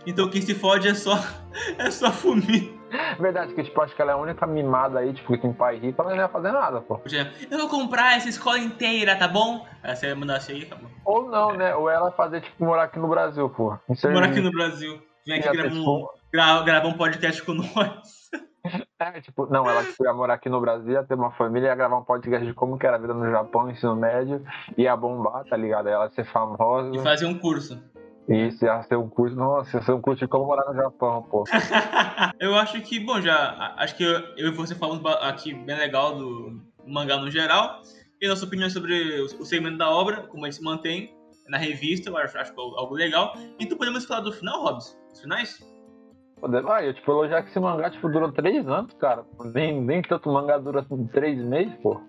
Então 0.06 0.28
quem 0.28 0.40
se 0.40 0.54
fode 0.54 0.88
é 0.88 0.94
só. 0.94 1.18
é 1.78 1.90
só 1.90 2.10
Fumi. 2.12 2.73
Verdade, 3.18 3.54
que 3.54 3.62
tipo, 3.62 3.80
acho 3.80 3.94
que 3.94 4.02
ela 4.02 4.12
é 4.12 4.14
a 4.14 4.18
única 4.18 4.46
mimada 4.46 5.00
aí, 5.00 5.12
tipo, 5.12 5.32
que 5.32 5.38
tem 5.38 5.52
pai 5.52 5.78
rico, 5.78 6.00
ela 6.00 6.10
não 6.10 6.22
ia 6.22 6.28
fazer 6.28 6.52
nada, 6.52 6.80
pô. 6.80 7.00
Eu 7.50 7.58
vou 7.58 7.68
comprar 7.68 8.16
essa 8.16 8.28
escola 8.28 8.58
inteira, 8.58 9.16
tá 9.16 9.28
bom? 9.28 9.66
Aí 9.82 9.94
você 9.94 10.14
mandasse 10.14 10.52
aí, 10.52 10.62
acabou. 10.62 10.90
Ou 11.04 11.28
não, 11.28 11.52
é. 11.52 11.56
né? 11.56 11.74
Ou 11.74 11.88
ela 11.88 12.10
fazer, 12.12 12.40
tipo, 12.40 12.64
morar 12.64 12.84
aqui 12.84 12.98
no 12.98 13.08
Brasil, 13.08 13.48
pô. 13.50 13.76
Morar 14.12 14.26
aqui 14.26 14.40
no 14.40 14.50
Brasil. 14.50 15.02
Vem 15.26 15.38
aqui 15.38 15.50
gravar 15.50 15.74
um, 15.74 16.64
gravar 16.64 16.88
um 16.88 16.94
podcast 16.94 17.42
com 17.42 17.54
nós. 17.54 18.24
É, 18.98 19.20
tipo, 19.20 19.46
não, 19.46 19.68
ela 19.68 19.84
tipo, 19.84 20.04
ia 20.04 20.14
morar 20.14 20.34
aqui 20.34 20.48
no 20.48 20.58
Brasil, 20.58 20.92
ia 20.92 21.04
ter 21.04 21.14
uma 21.14 21.30
família, 21.32 21.68
ia 21.68 21.74
gravar 21.74 21.98
um 21.98 22.04
podcast 22.04 22.46
de 22.46 22.54
como 22.54 22.78
que 22.78 22.86
era 22.86 22.96
a 22.96 22.98
vida 22.98 23.12
no 23.12 23.30
Japão, 23.30 23.70
ensino 23.70 23.94
médio, 23.94 24.42
ia 24.78 24.96
bombar, 24.96 25.44
tá 25.44 25.54
ligado? 25.54 25.88
Ela 25.88 26.04
ia 26.04 26.10
ser 26.10 26.24
famosa. 26.24 26.96
E 26.96 27.02
fazer 27.02 27.26
um 27.26 27.38
curso. 27.38 27.78
Isso, 28.28 28.64
ia 28.64 28.82
ser 28.82 28.96
um 28.96 29.08
curso, 29.08 29.36
nossa, 29.36 29.94
um 29.94 30.00
curso 30.00 30.20
de 30.20 30.28
como 30.28 30.46
morar 30.46 30.64
no 30.66 30.74
Japão, 30.74 31.22
pô. 31.22 31.44
eu 32.40 32.54
acho 32.54 32.80
que, 32.80 32.98
bom, 32.98 33.20
já, 33.20 33.74
acho 33.76 33.96
que 33.96 34.02
eu, 34.02 34.18
eu 34.36 34.48
e 34.48 34.50
você 34.50 34.74
falamos 34.74 35.04
aqui 35.20 35.52
bem 35.52 35.76
legal 35.76 36.16
do 36.16 36.60
mangá 36.86 37.18
no 37.18 37.30
geral, 37.30 37.82
e 38.20 38.28
nossa 38.28 38.46
opinião 38.46 38.70
sobre 38.70 39.20
o, 39.20 39.24
o 39.24 39.44
segmento 39.44 39.76
da 39.76 39.90
obra, 39.90 40.22
como 40.22 40.46
ele 40.46 40.52
se 40.52 40.62
mantém 40.62 41.14
na 41.48 41.58
revista, 41.58 42.08
eu 42.08 42.16
acho, 42.16 42.38
acho 42.38 42.58
algo 42.58 42.94
legal. 42.94 43.34
Então 43.60 43.76
podemos 43.76 44.06
falar 44.06 44.20
do 44.20 44.32
final, 44.32 44.62
Robson? 44.62 44.96
Os 45.12 45.20
finais? 45.20 45.74
Ah, 46.68 46.82
eu 46.82 46.92
tipo, 46.94 47.10
elogiar 47.10 47.42
que 47.42 47.50
esse 47.50 47.60
mangá 47.60 47.90
tipo, 47.90 48.08
durou 48.08 48.32
três 48.32 48.66
anos, 48.66 48.92
cara. 48.94 49.24
Nem, 49.54 49.80
nem 49.80 50.02
tanto 50.02 50.30
mangá 50.30 50.58
dura 50.58 50.80
assim, 50.80 51.06
três 51.08 51.38
meses, 51.42 51.74
pô. 51.82 52.00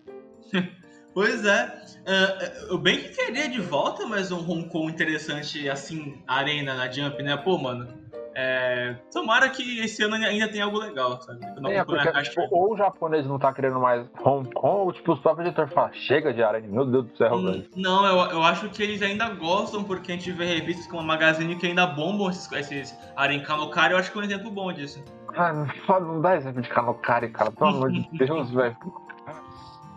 pois 1.15 1.43
é. 1.43 1.81
Uh, 2.05 2.73
eu 2.73 2.77
bem 2.77 2.99
que 2.99 3.09
queria 3.09 3.49
de 3.49 3.61
volta, 3.61 4.05
mas 4.05 4.31
um 4.31 4.37
Hong 4.37 4.69
Kong 4.69 4.91
interessante 4.91 5.67
assim, 5.67 6.21
arena 6.27 6.75
na 6.75 6.91
Jump, 6.91 7.23
né? 7.23 7.35
Pô, 7.35 7.57
mano. 7.57 8.05
É, 8.37 8.97
tomara 9.13 9.47
que 9.47 9.79
esse 9.79 10.03
ano 10.03 10.15
ainda 10.15 10.49
tenha 10.49 10.65
algo 10.65 10.77
legal, 10.77 11.21
sabe? 11.21 11.39
É, 11.71 11.85
porque, 11.85 12.11
tipo, 12.23 12.41
ou 12.51 12.73
o 12.73 12.77
japonês 12.77 13.25
não 13.25 13.39
tá 13.39 13.53
querendo 13.53 13.79
mais 13.79 14.05
Hong 14.25 14.53
Kong, 14.53 14.83
ou 14.83 14.91
tipo, 14.91 15.13
os 15.13 15.19
próprios 15.19 15.47
editores 15.47 15.73
falam, 15.73 15.93
chega 15.93 16.33
de 16.33 16.43
arena, 16.43 16.67
meu 16.67 16.85
Deus 16.85 17.05
do 17.05 17.17
céu, 17.17 17.33
hum, 17.33 17.45
velho. 17.45 17.65
Não, 17.77 18.05
eu, 18.05 18.31
eu 18.31 18.43
acho 18.43 18.67
que 18.69 18.83
eles 18.83 19.01
ainda 19.01 19.29
gostam, 19.29 19.85
porque 19.85 20.11
a 20.11 20.15
gente 20.15 20.33
vê 20.33 20.43
revistas 20.45 20.85
como 20.85 20.99
a 21.01 21.05
Magazine 21.05 21.55
que 21.55 21.65
ainda 21.65 21.87
bombam 21.87 22.29
esses, 22.29 22.51
esses 22.51 22.97
Aren 23.15 23.41
Kanokari, 23.41 23.93
eu 23.93 23.99
acho 23.99 24.11
que 24.11 24.17
é 24.17 24.21
um 24.21 24.25
exemplo 24.25 24.51
bom 24.51 24.73
disso. 24.73 25.01
Ah, 25.33 25.53
não, 25.53 25.65
não 26.01 26.21
dá 26.21 26.35
exemplo 26.35 26.61
de 26.61 26.67
Kanokari, 26.67 27.29
cara, 27.29 27.51
pelo 27.51 27.69
amor 27.69 27.89
de 27.89 28.05
Deus, 28.19 28.51
velho. 28.51 28.75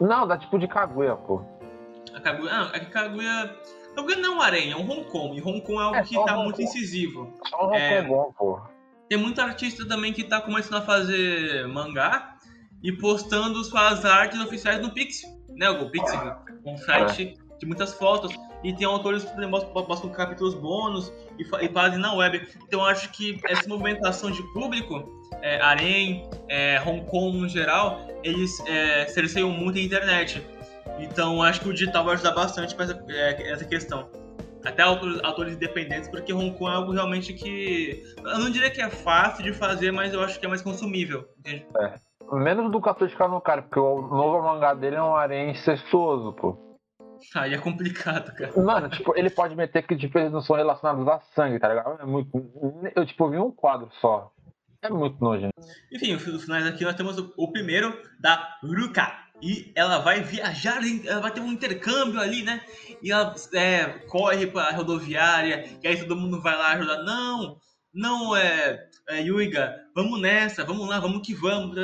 Não, 0.00 0.26
dá 0.26 0.36
tipo 0.38 0.58
de 0.58 0.68
Kaguya, 0.68 1.16
pô. 1.16 1.42
A 2.14 2.20
Kaguya, 2.20 2.50
ah, 2.52 2.70
é 2.74 2.80
que 2.80 2.86
Kaguya 2.86 3.54
Kaguya 3.98 4.16
não 4.16 4.34
é 4.34 4.36
um 4.36 4.40
aranha, 4.40 4.72
é 4.74 4.76
um 4.76 4.88
Hong 4.88 5.04
Kong. 5.10 5.36
E 5.36 5.42
Hong 5.42 5.60
Kong 5.60 5.78
é 5.78 5.82
algo 5.82 5.96
é, 5.96 6.02
que 6.02 6.14
tá 6.24 6.36
muito 6.36 6.62
incisivo. 6.62 7.34
Só 7.48 7.66
Hong 7.66 7.76
é, 7.76 8.02
Kong 8.02 8.08
bom, 8.08 8.32
pô. 8.36 8.60
Tem 9.08 9.18
muito 9.18 9.40
artista 9.40 9.86
também 9.88 10.12
que 10.12 10.22
tá 10.22 10.40
começando 10.40 10.82
a 10.82 10.82
fazer 10.82 11.66
mangá 11.66 12.36
e 12.82 12.92
postando 12.92 13.62
suas 13.64 14.04
artes 14.04 14.40
oficiais 14.40 14.80
no 14.80 14.92
Pixel, 14.92 15.30
né? 15.48 15.68
O 15.70 15.90
Pixel, 15.90 16.36
um 16.64 16.76
site 16.76 17.36
é. 17.38 17.58
de 17.58 17.66
muitas 17.66 17.94
fotos. 17.94 18.32
E 18.62 18.72
tem 18.72 18.86
autores 18.86 19.24
que 19.24 19.30
postam 19.86 20.10
capítulos 20.10 20.54
bônus 20.54 21.12
e, 21.38 21.42
e 21.42 21.68
fazem 21.72 21.98
na 21.98 22.12
web. 22.14 22.46
Então 22.66 22.80
eu 22.80 22.86
acho 22.86 23.10
que 23.10 23.40
essa 23.44 23.68
movimentação 23.68 24.30
de 24.30 24.42
público, 24.52 25.17
é, 25.42 25.60
Arém, 25.60 26.28
é, 26.48 26.80
Hong 26.84 27.04
Kong 27.06 27.38
no 27.38 27.48
geral, 27.48 28.00
eles 28.22 28.60
é, 28.66 29.06
cerceiam 29.06 29.50
muito 29.50 29.78
a 29.78 29.82
internet. 29.82 30.44
Então 30.98 31.42
acho 31.42 31.60
que 31.60 31.68
o 31.68 31.72
digital 31.72 32.04
vai 32.04 32.14
ajudar 32.14 32.32
bastante 32.32 32.74
para 32.74 32.86
essa, 32.86 33.04
é, 33.08 33.50
essa 33.50 33.64
questão. 33.64 34.08
até 34.64 34.82
autores, 34.82 35.20
autores 35.22 35.54
independentes, 35.54 36.08
porque 36.08 36.32
Hong 36.32 36.52
Kong 36.52 36.70
é 36.70 36.74
algo 36.74 36.92
realmente 36.92 37.32
que. 37.32 38.02
Eu 38.18 38.38
não 38.38 38.50
diria 38.50 38.70
que 38.70 38.80
é 38.80 38.90
fácil 38.90 39.44
de 39.44 39.52
fazer, 39.52 39.92
mas 39.92 40.12
eu 40.12 40.22
acho 40.22 40.38
que 40.38 40.46
é 40.46 40.48
mais 40.48 40.62
consumível, 40.62 41.28
entende? 41.38 41.66
É. 41.80 41.94
Menos 42.30 42.70
do 42.70 42.80
Catuxa 42.80 43.16
cara, 43.42 43.62
porque 43.62 43.78
o 43.78 44.02
novo 44.02 44.42
mangá 44.42 44.74
dele 44.74 44.96
é 44.96 45.02
um 45.02 45.16
harém 45.16 45.52
incestuoso, 45.52 46.34
pô. 46.34 46.68
Aí 47.34 47.54
é 47.54 47.58
complicado, 47.58 48.34
cara. 48.34 48.52
Mano, 48.60 48.88
tipo, 48.90 49.16
ele 49.16 49.30
pode 49.30 49.56
meter 49.56 49.86
que 49.86 49.96
tipo, 49.96 50.18
eles 50.18 50.32
não 50.32 50.40
são 50.40 50.56
relacionados 50.56 51.06
a 51.08 51.20
sangue, 51.34 51.58
tá 51.58 51.68
ligado? 51.68 52.00
É 52.00 52.06
muito. 52.06 52.30
Eu, 52.94 53.06
tipo, 53.06 53.28
vi 53.28 53.38
um 53.38 53.50
quadro 53.50 53.88
só. 54.00 54.30
É 54.82 54.88
muito 54.90 55.20
nojento. 55.20 55.52
Enfim, 55.92 56.14
os 56.14 56.44
finais 56.44 56.66
aqui 56.66 56.84
nós 56.84 56.94
temos 56.94 57.18
o, 57.18 57.32
o 57.36 57.50
primeiro 57.50 58.00
da 58.20 58.58
Ruka. 58.62 59.26
E 59.40 59.72
ela 59.76 59.98
vai 59.98 60.20
viajar, 60.20 60.80
ela 61.04 61.20
vai 61.20 61.30
ter 61.30 61.40
um 61.40 61.52
intercâmbio 61.52 62.20
ali, 62.20 62.42
né? 62.42 62.60
E 63.00 63.12
ela 63.12 63.34
é, 63.54 63.86
corre 64.08 64.48
pra 64.48 64.72
rodoviária, 64.72 65.64
e 65.82 65.86
aí 65.86 65.96
todo 65.96 66.16
mundo 66.16 66.40
vai 66.42 66.56
lá 66.56 66.72
ajudar. 66.72 67.04
Não, 67.04 67.56
não 67.94 68.36
é, 68.36 68.88
é 69.08 69.22
Yuiga, 69.22 69.76
vamos 69.94 70.20
nessa, 70.20 70.64
vamos 70.64 70.88
lá, 70.88 70.98
vamos 70.98 71.24
que 71.24 71.34
vamos. 71.34 71.76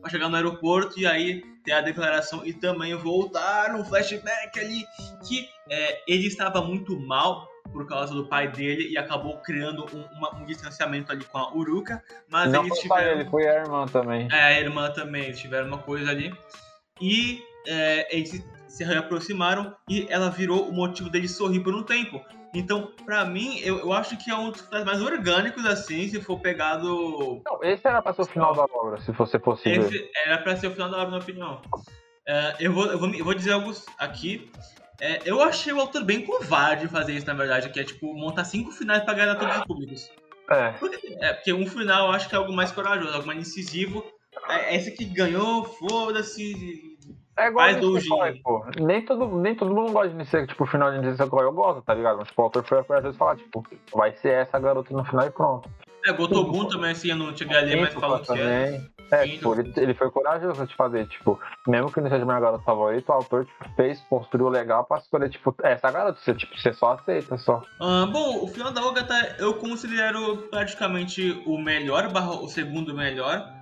Vai 0.00 0.10
chegar 0.10 0.28
no 0.28 0.36
aeroporto 0.36 0.98
e 1.00 1.06
aí 1.06 1.42
tem 1.64 1.74
a 1.74 1.80
declaração 1.80 2.44
e 2.44 2.52
também 2.52 2.94
voltar 2.94 3.74
um 3.74 3.84
flashback 3.84 4.58
ali 4.58 4.84
que 5.26 5.48
é, 5.70 6.02
ele 6.06 6.26
estava 6.26 6.60
muito 6.62 6.98
mal 6.98 7.48
por 7.72 7.86
causa 7.86 8.12
do 8.12 8.26
pai 8.26 8.48
dele 8.48 8.88
e 8.90 8.98
acabou 8.98 9.38
criando 9.38 9.86
um, 9.94 10.02
uma, 10.16 10.34
um 10.36 10.44
distanciamento 10.44 11.10
ali 11.12 11.24
com 11.24 11.38
a 11.38 11.54
Uruka, 11.54 12.02
mas 12.28 12.52
Não 12.52 12.66
eles 12.66 12.78
tiveram... 12.78 13.20
ele, 13.20 13.30
foi 13.30 13.48
a 13.48 13.60
irmã 13.60 13.86
também. 13.86 14.28
É, 14.30 14.42
a 14.42 14.60
irmã 14.60 14.90
também, 14.90 15.24
eles 15.24 15.40
tiveram 15.40 15.68
uma 15.68 15.78
coisa 15.78 16.10
ali. 16.10 16.34
E 17.00 17.42
é, 17.66 18.16
eles 18.16 18.44
se 18.72 18.84
reaproximaram 18.84 19.76
e 19.88 20.06
ela 20.08 20.30
virou 20.30 20.66
o 20.66 20.72
motivo 20.72 21.10
dele 21.10 21.28
sorrir 21.28 21.60
por 21.60 21.74
um 21.74 21.82
tempo. 21.82 22.24
Então, 22.54 22.90
pra 23.04 23.24
mim, 23.24 23.58
eu, 23.60 23.78
eu 23.78 23.92
acho 23.92 24.16
que 24.16 24.30
é 24.30 24.36
um 24.36 24.50
dos 24.50 24.66
mais 24.84 25.00
orgânicos, 25.02 25.64
assim, 25.64 26.08
se 26.08 26.20
for 26.20 26.40
pegado. 26.40 27.42
Não, 27.46 27.62
esse 27.62 27.86
era 27.86 28.00
pra 28.00 28.12
ser 28.14 28.22
o 28.22 28.26
final 28.26 28.54
da 28.54 28.64
obra, 28.64 29.00
se 29.00 29.12
você 29.12 29.38
fosse 29.38 29.68
esse 29.68 29.88
ver. 29.88 30.10
Era 30.24 30.38
pra 30.38 30.56
ser 30.56 30.68
o 30.68 30.70
final 30.72 30.90
da 30.90 30.96
obra, 30.98 31.10
na 31.10 31.18
minha 31.18 31.22
opinião. 31.22 31.62
Uh, 31.74 32.56
eu, 32.58 32.72
vou, 32.72 32.86
eu, 32.86 32.98
vou, 32.98 33.14
eu 33.14 33.24
vou 33.24 33.34
dizer 33.34 33.52
algo 33.52 33.72
aqui. 33.98 34.50
É, 35.00 35.20
eu 35.24 35.42
achei 35.42 35.72
o 35.72 35.80
autor 35.80 36.04
bem 36.04 36.24
covarde 36.24 36.88
fazer 36.88 37.14
isso, 37.14 37.26
na 37.26 37.34
verdade, 37.34 37.68
que 37.70 37.80
é 37.80 37.84
tipo 37.84 38.14
montar 38.14 38.44
cinco 38.44 38.70
finais 38.70 39.02
pra 39.02 39.12
agradar 39.12 39.38
todos 39.38 39.56
os 39.56 39.64
públicos. 39.64 40.10
É. 40.50 40.70
Porque, 40.72 41.16
é, 41.20 41.32
porque 41.32 41.52
um 41.52 41.66
final 41.66 42.06
eu 42.06 42.12
acho 42.12 42.28
que 42.28 42.34
é 42.34 42.38
algo 42.38 42.52
mais 42.52 42.70
corajoso, 42.70 43.12
algo 43.12 43.26
mais 43.26 43.40
incisivo. 43.40 44.04
É, 44.48 44.76
esse 44.76 44.92
que 44.92 45.04
ganhou, 45.04 45.64
foda-se, 45.64 46.91
é 47.36 47.48
igual 47.48 47.66
Faz 47.66 47.80
do 47.80 48.42
pô. 48.42 48.64
Nem 48.80 49.04
todo, 49.04 49.38
nem 49.38 49.54
todo 49.54 49.74
mundo 49.74 49.92
gosta 49.92 50.10
de 50.10 50.16
Nisei, 50.16 50.46
tipo, 50.46 50.64
o 50.64 50.66
final 50.66 50.90
de 50.92 50.98
Nisei 50.98 51.26
eu 51.26 51.52
gosto, 51.52 51.82
tá 51.82 51.94
ligado? 51.94 52.18
Mas, 52.18 52.28
tipo, 52.28 52.42
o 52.42 52.44
autor 52.44 52.64
foi 52.64 52.78
às 52.78 53.02
vezes 53.02 53.16
falar, 53.16 53.36
tipo, 53.36 53.64
vai 53.94 54.12
ser 54.16 54.32
essa 54.32 54.58
garota 54.58 54.92
no 54.94 55.04
final 55.04 55.26
e 55.26 55.30
pronto. 55.30 55.68
É, 56.06 56.12
Gotobun 56.12 56.66
também, 56.66 56.90
assim, 56.90 57.10
eu 57.10 57.16
não 57.16 57.34
cheguei 57.36 57.56
ali, 57.56 57.80
mas 57.80 57.94
falou 57.94 58.18
que 58.20 58.32
é. 58.32 58.80
É, 59.12 59.26
tipo, 59.26 59.54
ele, 59.54 59.70
ele 59.76 59.92
foi 59.92 60.10
corajoso 60.10 60.66
de 60.66 60.74
fazer, 60.74 61.06
tipo, 61.06 61.38
mesmo 61.68 61.92
que 61.92 62.00
não 62.00 62.08
seja 62.08 62.24
minha 62.24 62.40
garota 62.40 62.64
favorita, 62.64 63.12
o 63.12 63.16
autor 63.16 63.44
tipo, 63.44 63.68
fez, 63.76 64.00
construiu 64.08 64.48
legal 64.48 64.84
pra 64.84 64.96
escolher, 64.96 65.28
tipo, 65.28 65.54
essa 65.62 65.90
garota, 65.90 66.18
você, 66.18 66.34
tipo, 66.34 66.58
você 66.58 66.72
só 66.72 66.94
aceita, 66.94 67.36
só. 67.36 67.62
Ah, 67.78 68.06
bom, 68.10 68.42
o 68.42 68.48
final 68.48 68.72
da 68.72 68.82
Ogata 68.82 69.36
eu 69.38 69.52
considero 69.54 70.38
praticamente 70.50 71.42
o 71.44 71.58
melhor, 71.58 72.10
barra 72.10 72.32
o 72.40 72.48
segundo 72.48 72.94
melhor. 72.94 73.61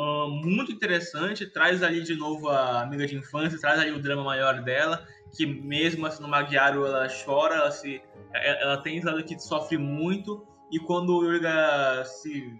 Uh, 0.00 0.30
muito 0.30 0.72
interessante, 0.72 1.44
traz 1.44 1.82
ali 1.82 2.02
de 2.02 2.14
novo 2.14 2.48
a 2.48 2.80
amiga 2.80 3.06
de 3.06 3.16
infância, 3.16 3.60
traz 3.60 3.78
ali 3.78 3.90
o 3.90 4.00
drama 4.00 4.24
maior 4.24 4.62
dela, 4.62 5.06
que 5.36 5.44
mesmo 5.44 6.06
assim 6.06 6.22
no 6.22 6.28
Magyaro 6.28 6.86
ela 6.86 7.06
chora, 7.22 7.56
ela, 7.56 7.70
se, 7.70 8.00
ela 8.32 8.78
tem 8.78 8.96
esse 8.96 9.04
lado 9.04 9.22
que 9.22 9.38
sofre 9.38 9.76
muito, 9.76 10.42
e 10.72 10.78
quando 10.78 11.14
o 11.14 11.22
Yurga 11.22 12.02
se 12.06 12.50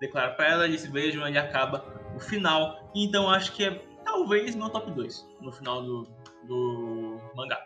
declara 0.00 0.32
para 0.32 0.48
ela, 0.48 0.64
eles 0.64 0.80
se 0.80 0.90
beijam, 0.90 1.24
ele 1.24 1.38
acaba 1.38 1.84
o 2.16 2.18
final. 2.18 2.90
Então 2.96 3.30
acho 3.30 3.52
que 3.52 3.62
é 3.62 3.80
talvez 4.04 4.56
meu 4.56 4.68
top 4.68 4.90
2 4.90 5.36
no 5.40 5.52
final 5.52 5.80
do, 5.80 6.02
do 6.48 7.20
mangá. 7.36 7.60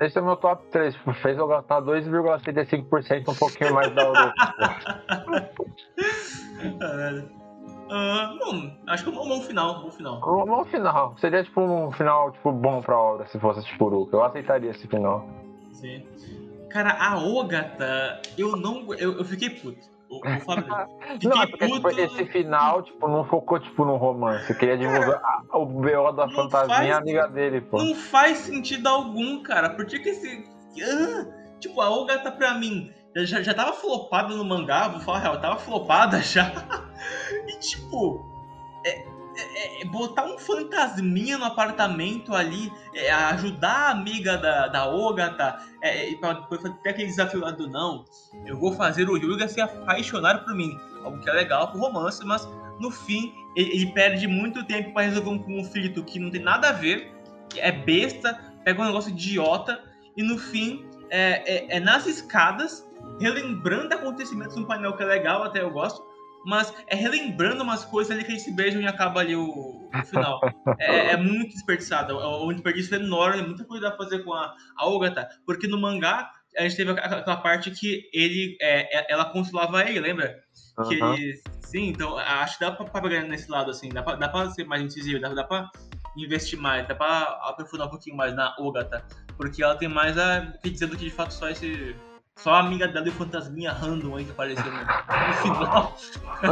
Esse 0.00 0.18
é 0.18 0.20
o 0.20 0.24
meu 0.24 0.34
top 0.34 0.66
3, 0.72 0.92
tipo, 0.92 1.14
fez 1.22 1.38
eu 1.38 1.46
gastar 1.46 1.82
2,75% 1.82 3.28
um 3.28 3.34
pouquinho 3.36 3.74
mais 3.74 3.94
da 3.94 4.02
Europa. 4.02 4.34
Uh, 7.92 8.38
bom, 8.38 8.70
acho 8.86 9.04
que 9.04 9.10
é 9.10 9.12
um 9.12 9.28
bom 9.28 9.42
final, 9.42 9.78
um 9.78 9.82
bom 9.82 9.90
final. 9.90 10.16
Um 10.16 10.46
bom 10.46 10.64
final. 10.64 11.14
Seria 11.18 11.44
tipo 11.44 11.60
um 11.60 11.92
final 11.92 12.32
tipo, 12.32 12.50
bom 12.50 12.80
pra 12.80 12.98
obra 12.98 13.26
se 13.26 13.38
fosse 13.38 13.62
tipo. 13.64 14.08
Eu 14.10 14.24
aceitaria 14.24 14.70
esse 14.70 14.88
final. 14.88 15.28
Sim. 15.72 16.02
Cara, 16.70 16.96
a 16.98 17.18
Ogata, 17.18 18.22
eu 18.38 18.56
não. 18.56 18.94
Eu, 18.94 19.18
eu 19.18 19.24
fiquei 19.26 19.50
puto. 19.50 19.92
O, 20.08 20.20
Fiquei 21.12 21.28
não, 21.28 21.42
é 21.42 21.46
porque, 21.46 21.66
tipo, 21.66 21.80
puto... 21.82 21.94
tipo, 21.94 22.00
esse 22.00 22.24
final, 22.32 22.82
tipo, 22.82 23.08
não 23.08 23.24
focou, 23.24 23.60
tipo, 23.60 23.84
no 23.84 23.96
romance. 23.96 24.54
Queria 24.54 24.78
desenvolver 24.78 25.20
a, 25.22 25.58
o 25.58 25.66
BO 25.66 26.12
da 26.12 26.30
fantasminha 26.30 26.96
amiga 26.96 27.28
dele, 27.28 27.60
pô. 27.60 27.76
Não 27.76 27.94
faz 27.94 28.38
sentido 28.38 28.86
algum, 28.86 29.42
cara. 29.42 29.68
Por 29.68 29.84
que 29.84 29.98
que 29.98 30.08
esse... 30.08 30.46
Ah, 30.82 31.26
tipo, 31.60 31.78
a 31.80 31.90
Ogata 31.90 32.30
pra 32.30 32.54
mim 32.54 32.90
já, 33.16 33.42
já 33.42 33.52
tava 33.52 33.72
flopada 33.72 34.34
no 34.34 34.44
mangá, 34.44 34.88
vou 34.88 35.00
falar 35.00 35.18
a 35.18 35.20
real, 35.20 35.40
tava 35.40 35.56
flopada 35.56 36.20
já. 36.22 36.50
tipo, 37.62 38.24
é, 38.84 39.04
é, 39.36 39.82
é, 39.82 39.84
botar 39.86 40.24
um 40.24 40.38
fantasminha 40.38 41.38
no 41.38 41.44
apartamento 41.44 42.34
ali, 42.34 42.70
é, 42.94 43.10
ajudar 43.10 43.88
a 43.88 43.90
amiga 43.90 44.36
da, 44.36 44.68
da 44.68 44.86
Ogata, 44.86 45.58
é, 45.80 46.14
pra 46.16 46.34
depois 46.34 46.60
ter 46.82 46.90
aquele 46.90 47.08
desafio 47.08 47.40
lá 47.40 47.50
do 47.50 47.68
não, 47.68 48.04
eu 48.44 48.58
vou 48.58 48.74
fazer 48.74 49.08
o 49.08 49.16
Yuga 49.16 49.48
se 49.48 49.60
apaixonar 49.60 50.44
por 50.44 50.54
mim. 50.54 50.78
Algo 51.02 51.18
que 51.18 51.30
é 51.30 51.32
legal 51.32 51.70
pro 51.70 51.80
romance, 51.80 52.24
mas 52.24 52.46
no 52.78 52.90
fim 52.90 53.32
ele, 53.56 53.70
ele 53.70 53.92
perde 53.92 54.26
muito 54.26 54.64
tempo 54.64 54.92
para 54.92 55.06
resolver 55.06 55.30
um 55.30 55.38
conflito 55.38 56.04
que 56.04 56.18
não 56.18 56.30
tem 56.30 56.42
nada 56.42 56.68
a 56.68 56.72
ver, 56.72 57.10
é 57.56 57.72
besta, 57.72 58.38
pega 58.64 58.82
um 58.82 58.86
negócio 58.86 59.10
idiota, 59.10 59.82
e 60.16 60.22
no 60.22 60.38
fim 60.38 60.84
é, 61.10 61.42
é, 61.46 61.76
é 61.76 61.80
nas 61.80 62.06
escadas 62.06 62.86
relembrando 63.18 63.94
acontecimentos 63.94 64.56
no 64.56 64.66
painel 64.66 64.96
que 64.96 65.02
é 65.02 65.06
legal, 65.06 65.42
até 65.42 65.62
eu 65.62 65.70
gosto, 65.70 66.02
mas 66.44 66.72
é 66.86 66.94
relembrando 66.94 67.62
umas 67.62 67.84
coisas 67.84 68.10
ali 68.10 68.24
que 68.24 68.32
eles 68.32 68.42
se 68.42 68.54
beijam 68.54 68.80
e 68.80 68.86
acaba 68.86 69.20
ali 69.20 69.36
o, 69.36 69.44
o 69.44 70.04
final. 70.04 70.40
é, 70.78 71.12
é, 71.12 71.16
muito 71.16 71.52
desperdiçado, 71.52 72.18
é 72.18 72.44
um 72.44 72.52
desperdício 72.52 72.96
enorme, 72.96 73.42
muita 73.42 73.64
coisa 73.64 73.84
dá 73.84 73.90
pra 73.90 74.04
fazer 74.04 74.24
com 74.24 74.32
a, 74.32 74.54
a 74.76 74.86
Ogata, 74.86 75.28
porque 75.46 75.66
no 75.66 75.80
mangá 75.80 76.30
a 76.56 76.62
gente 76.62 76.76
teve 76.76 76.90
aquela 76.90 77.36
parte 77.38 77.70
que 77.70 78.10
ele, 78.12 78.56
é, 78.60 78.98
é, 78.98 79.12
ela 79.12 79.26
consolava 79.26 79.82
ele, 79.88 80.00
lembra? 80.00 80.38
Uhum. 80.78 80.88
Que 80.88 80.94
ele, 80.94 81.42
sim, 81.60 81.88
então 81.88 82.18
acho 82.18 82.58
que 82.58 82.64
dá 82.64 82.72
pra, 82.72 82.84
pra 82.84 83.00
pegar 83.02 83.22
nesse 83.22 83.50
lado, 83.50 83.70
assim, 83.70 83.88
dá 83.88 84.02
pra, 84.02 84.16
dá 84.16 84.28
pra 84.28 84.50
ser 84.50 84.64
mais 84.64 84.82
incisivo, 84.82 85.20
dá, 85.20 85.28
dá 85.30 85.44
pra 85.44 85.70
investir 86.16 86.58
mais, 86.58 86.86
dá 86.86 86.94
pra 86.94 87.22
aprofundar 87.48 87.86
um 87.86 87.90
pouquinho 87.90 88.16
mais 88.16 88.34
na 88.34 88.54
Ogata, 88.58 89.04
porque 89.36 89.62
ela 89.62 89.76
tem 89.76 89.88
mais 89.88 90.18
a 90.18 90.52
que 90.62 90.70
dizer 90.70 90.86
do 90.86 90.96
que 90.96 91.04
de 91.04 91.10
fato 91.10 91.32
só 91.32 91.48
esse 91.48 91.96
só 92.36 92.54
a 92.54 92.60
amiga 92.60 92.88
dela 92.88 93.06
e 93.06 93.10
o 93.10 93.12
fantasminha 93.12 93.72
random 93.72 94.16
aí 94.16 94.24
que 94.24 94.30
apareceu 94.32 94.64
no, 94.64 94.78
no 94.80 95.34
final. 95.34 95.96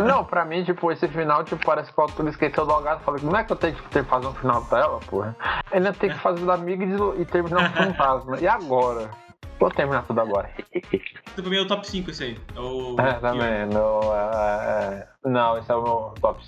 Não, 0.06 0.24
pra 0.24 0.44
mim, 0.44 0.62
tipo, 0.62 0.92
esse 0.92 1.08
final, 1.08 1.42
tipo, 1.42 1.64
parece 1.64 1.92
que 1.92 1.98
o 1.98 2.02
autor 2.02 2.28
esqueceu 2.28 2.64
do 2.64 2.72
Algato. 2.72 3.02
Falei, 3.02 3.20
como 3.20 3.36
é 3.36 3.42
que 3.42 3.52
eu 3.52 3.56
tenho 3.56 3.74
que 3.74 3.82
ter 3.88 4.04
fazer 4.04 4.26
um 4.26 4.34
final 4.34 4.64
pra 4.66 4.80
ela, 4.80 5.00
porra? 5.00 5.36
Ainda 5.72 5.92
tem 5.92 6.10
que 6.10 6.18
fazer 6.18 6.44
da 6.44 6.54
amiga 6.54 6.84
e, 6.84 7.22
e 7.22 7.24
terminar 7.24 7.70
o 7.70 7.74
fantasma. 7.74 8.38
E 8.38 8.46
agora? 8.46 9.10
Vou 9.58 9.70
terminar 9.70 10.04
tudo 10.06 10.20
agora. 10.20 10.50
Então, 10.72 11.44
pra 11.44 11.50
mim 11.50 11.56
é 11.56 11.60
o 11.60 11.66
top 11.66 11.86
5 11.86 12.10
esse 12.10 12.24
aí. 12.24 12.38
É, 12.54 12.60
o... 12.60 12.96
é 12.98 13.14
também. 13.14 13.66
No, 13.66 14.00
é, 14.14 15.06
é... 15.24 15.28
Não, 15.28 15.58
esse 15.58 15.70
é 15.70 15.74
o 15.74 15.82
meu 15.82 16.14
top 16.20 16.40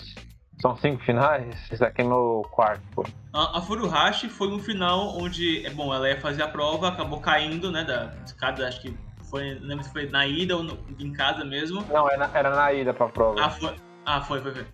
são 0.63 0.77
cinco 0.77 1.03
finais? 1.03 1.57
Esse 1.73 1.85
aqui 1.85 2.03
é 2.03 2.05
meu 2.05 2.47
quarto, 2.53 2.83
pô. 2.95 3.05
A, 3.33 3.59
a 3.59 3.61
Furuhashi 3.61 4.29
foi 4.29 4.47
um 4.47 4.61
final 4.61 5.19
onde, 5.19 5.67
é 5.67 5.71
bom, 5.71 5.93
ela 5.93 6.09
ia 6.09 6.21
fazer 6.21 6.43
a 6.43 6.49
prova, 6.49 6.89
acabou 6.89 7.21
caindo, 7.21 7.73
né, 7.73 7.83
da 7.83 8.15
escada, 8.25 8.69
acho 8.69 8.81
que 8.81 8.97
foi, 9.33 9.55
não 9.55 9.67
lembro 9.67 9.83
se 9.83 9.91
foi 9.91 10.07
na 10.11 10.27
ida 10.27 10.55
ou 10.55 10.63
no, 10.63 10.79
em 11.01 11.11
casa 11.11 11.43
mesmo. 11.43 11.83
Não, 11.91 12.09
era, 12.09 12.31
era 12.35 12.55
na 12.55 12.71
ida 12.71 12.93
pra 12.93 13.09
prova. 13.09 13.43
Ah, 13.43 13.49
foi. 13.49 13.75
Ah, 14.05 14.21
foi, 14.21 14.43
foi, 14.43 14.53
foi. 14.53 14.67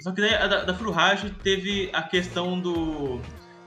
Só 0.00 0.10
que 0.10 0.20
daí 0.20 0.34
a 0.34 0.48
da, 0.48 0.64
da 0.64 0.74
Furuhashi 0.74 1.30
teve 1.30 1.88
a 1.92 2.02
questão 2.02 2.58
do, 2.58 3.20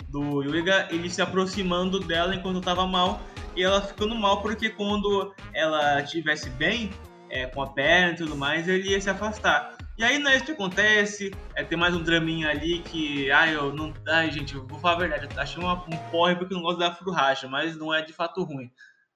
do 0.10 0.43
Yuiga 0.43 0.89
ele 0.91 1.10
se 1.10 1.21
aproximando 1.21 2.02
dela 2.02 2.36
enquanto 2.36 2.60
tava 2.60 2.86
mal 2.86 3.21
e 3.56 3.63
ela 3.63 3.82
ficando 3.82 4.13
mal 4.13 4.41
porque 4.41 4.69
quando 4.69 5.34
ela 5.54 6.02
estivesse 6.02 6.50
bem, 6.50 6.91
é, 7.30 7.45
com 7.45 7.62
a 7.62 7.67
perna 7.67 8.12
e 8.12 8.15
tudo 8.17 8.36
mais, 8.36 8.67
ele 8.67 8.89
ia 8.89 9.00
se 9.00 9.10
afastar. 9.10 9.78
E 9.98 10.04
aí 10.04 10.19
não 10.19 10.30
é 10.30 10.36
isso 10.36 10.43
que 10.43 10.52
acontece, 10.52 11.32
é, 11.56 11.63
tem 11.63 11.78
mais 11.78 11.95
um 11.95 12.04
draminha 12.04 12.50
ali 12.50 12.80
que, 12.80 13.32
ai, 13.32 13.56
eu 13.56 13.74
não. 13.74 13.93
Ai, 14.06 14.30
gente, 14.30 14.54
eu 14.54 14.67
vou 14.67 14.78
falar 14.78 14.95
a 14.95 15.00
verdade, 15.00 15.30
eu 15.34 15.41
achei 15.41 15.63
uma, 15.63 15.76
um 15.76 15.98
porre 16.12 16.36
porque 16.36 16.54
eu 16.54 16.58
não 16.58 16.63
gosto 16.63 16.80
da 16.80 16.93
Furuhashi, 16.93 17.48
mas 17.48 17.78
não 17.78 17.93
é 17.93 18.02
de 18.02 18.12
fato 18.12 18.43
ruim. 18.43 18.69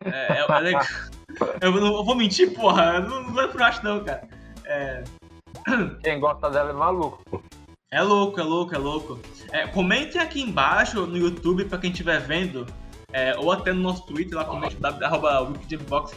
É, 0.06 0.40
é, 0.40 0.46
é 0.48 0.60
legal. 0.60 0.86
eu 1.62 1.72
não 1.72 1.98
eu 1.98 2.04
vou 2.04 2.16
mentir, 2.16 2.54
porra. 2.54 3.00
Não, 3.00 3.24
não 3.24 3.34
vai 3.34 3.48
pro 3.48 3.64
acho, 3.64 3.84
não, 3.84 4.04
cara. 4.04 4.28
É... 4.66 5.04
Quem 6.04 6.20
gosta 6.20 6.50
dela 6.50 6.70
é 6.70 6.74
maluco. 6.74 7.44
É 7.92 8.02
louco, 8.02 8.40
é 8.40 8.44
louco, 8.44 8.76
é 8.76 8.78
louco. 8.78 9.20
É, 9.52 9.68
comentem 9.68 10.22
aqui 10.22 10.42
embaixo 10.42 11.06
no 11.08 11.18
YouTube, 11.18 11.66
pra 11.66 11.80
quem 11.80 11.90
estiver 11.90 12.20
vendo, 12.20 12.68
é, 13.12 13.36
ou 13.38 13.52
até 13.52 13.74
no 13.74 13.82
nosso 13.82 14.06
Twitter, 14.06 14.38
lá 14.38 14.46
com 14.46 14.60
o 14.60 15.06
arroba 15.06 15.42
Wikijambox. 15.42 16.16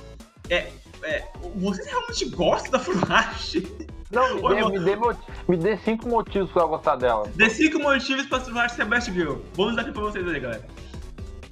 É, 0.51 0.71
é, 1.03 1.25
você 1.57 1.88
realmente 1.88 2.29
gosta 2.31 2.71
da 2.71 2.79
Furuhashi? 2.79 3.66
Não, 4.11 4.35
me 4.35 4.55
dê, 4.55 4.64
me, 4.64 4.79
dê, 4.81 5.16
me 5.49 5.57
dê 5.57 5.77
cinco 5.79 6.07
motivos 6.09 6.51
pra 6.51 6.62
eu 6.62 6.68
gostar 6.68 6.97
dela. 6.97 7.27
Dê 7.35 7.49
cinco 7.49 7.79
motivos 7.79 8.27
pra 8.27 8.40
Furuhashi 8.40 8.77
ser 8.77 8.83
a 8.83 8.85
Best 8.85 9.11
Girl. 9.11 9.37
Vamos 9.55 9.75
dar 9.75 9.83
aqui 9.83 9.92
pra 9.92 10.03
vocês 10.03 10.29
aí, 10.29 10.38
galera. 10.38 10.66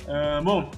Uh, 0.03 0.43
bom, 0.45 0.71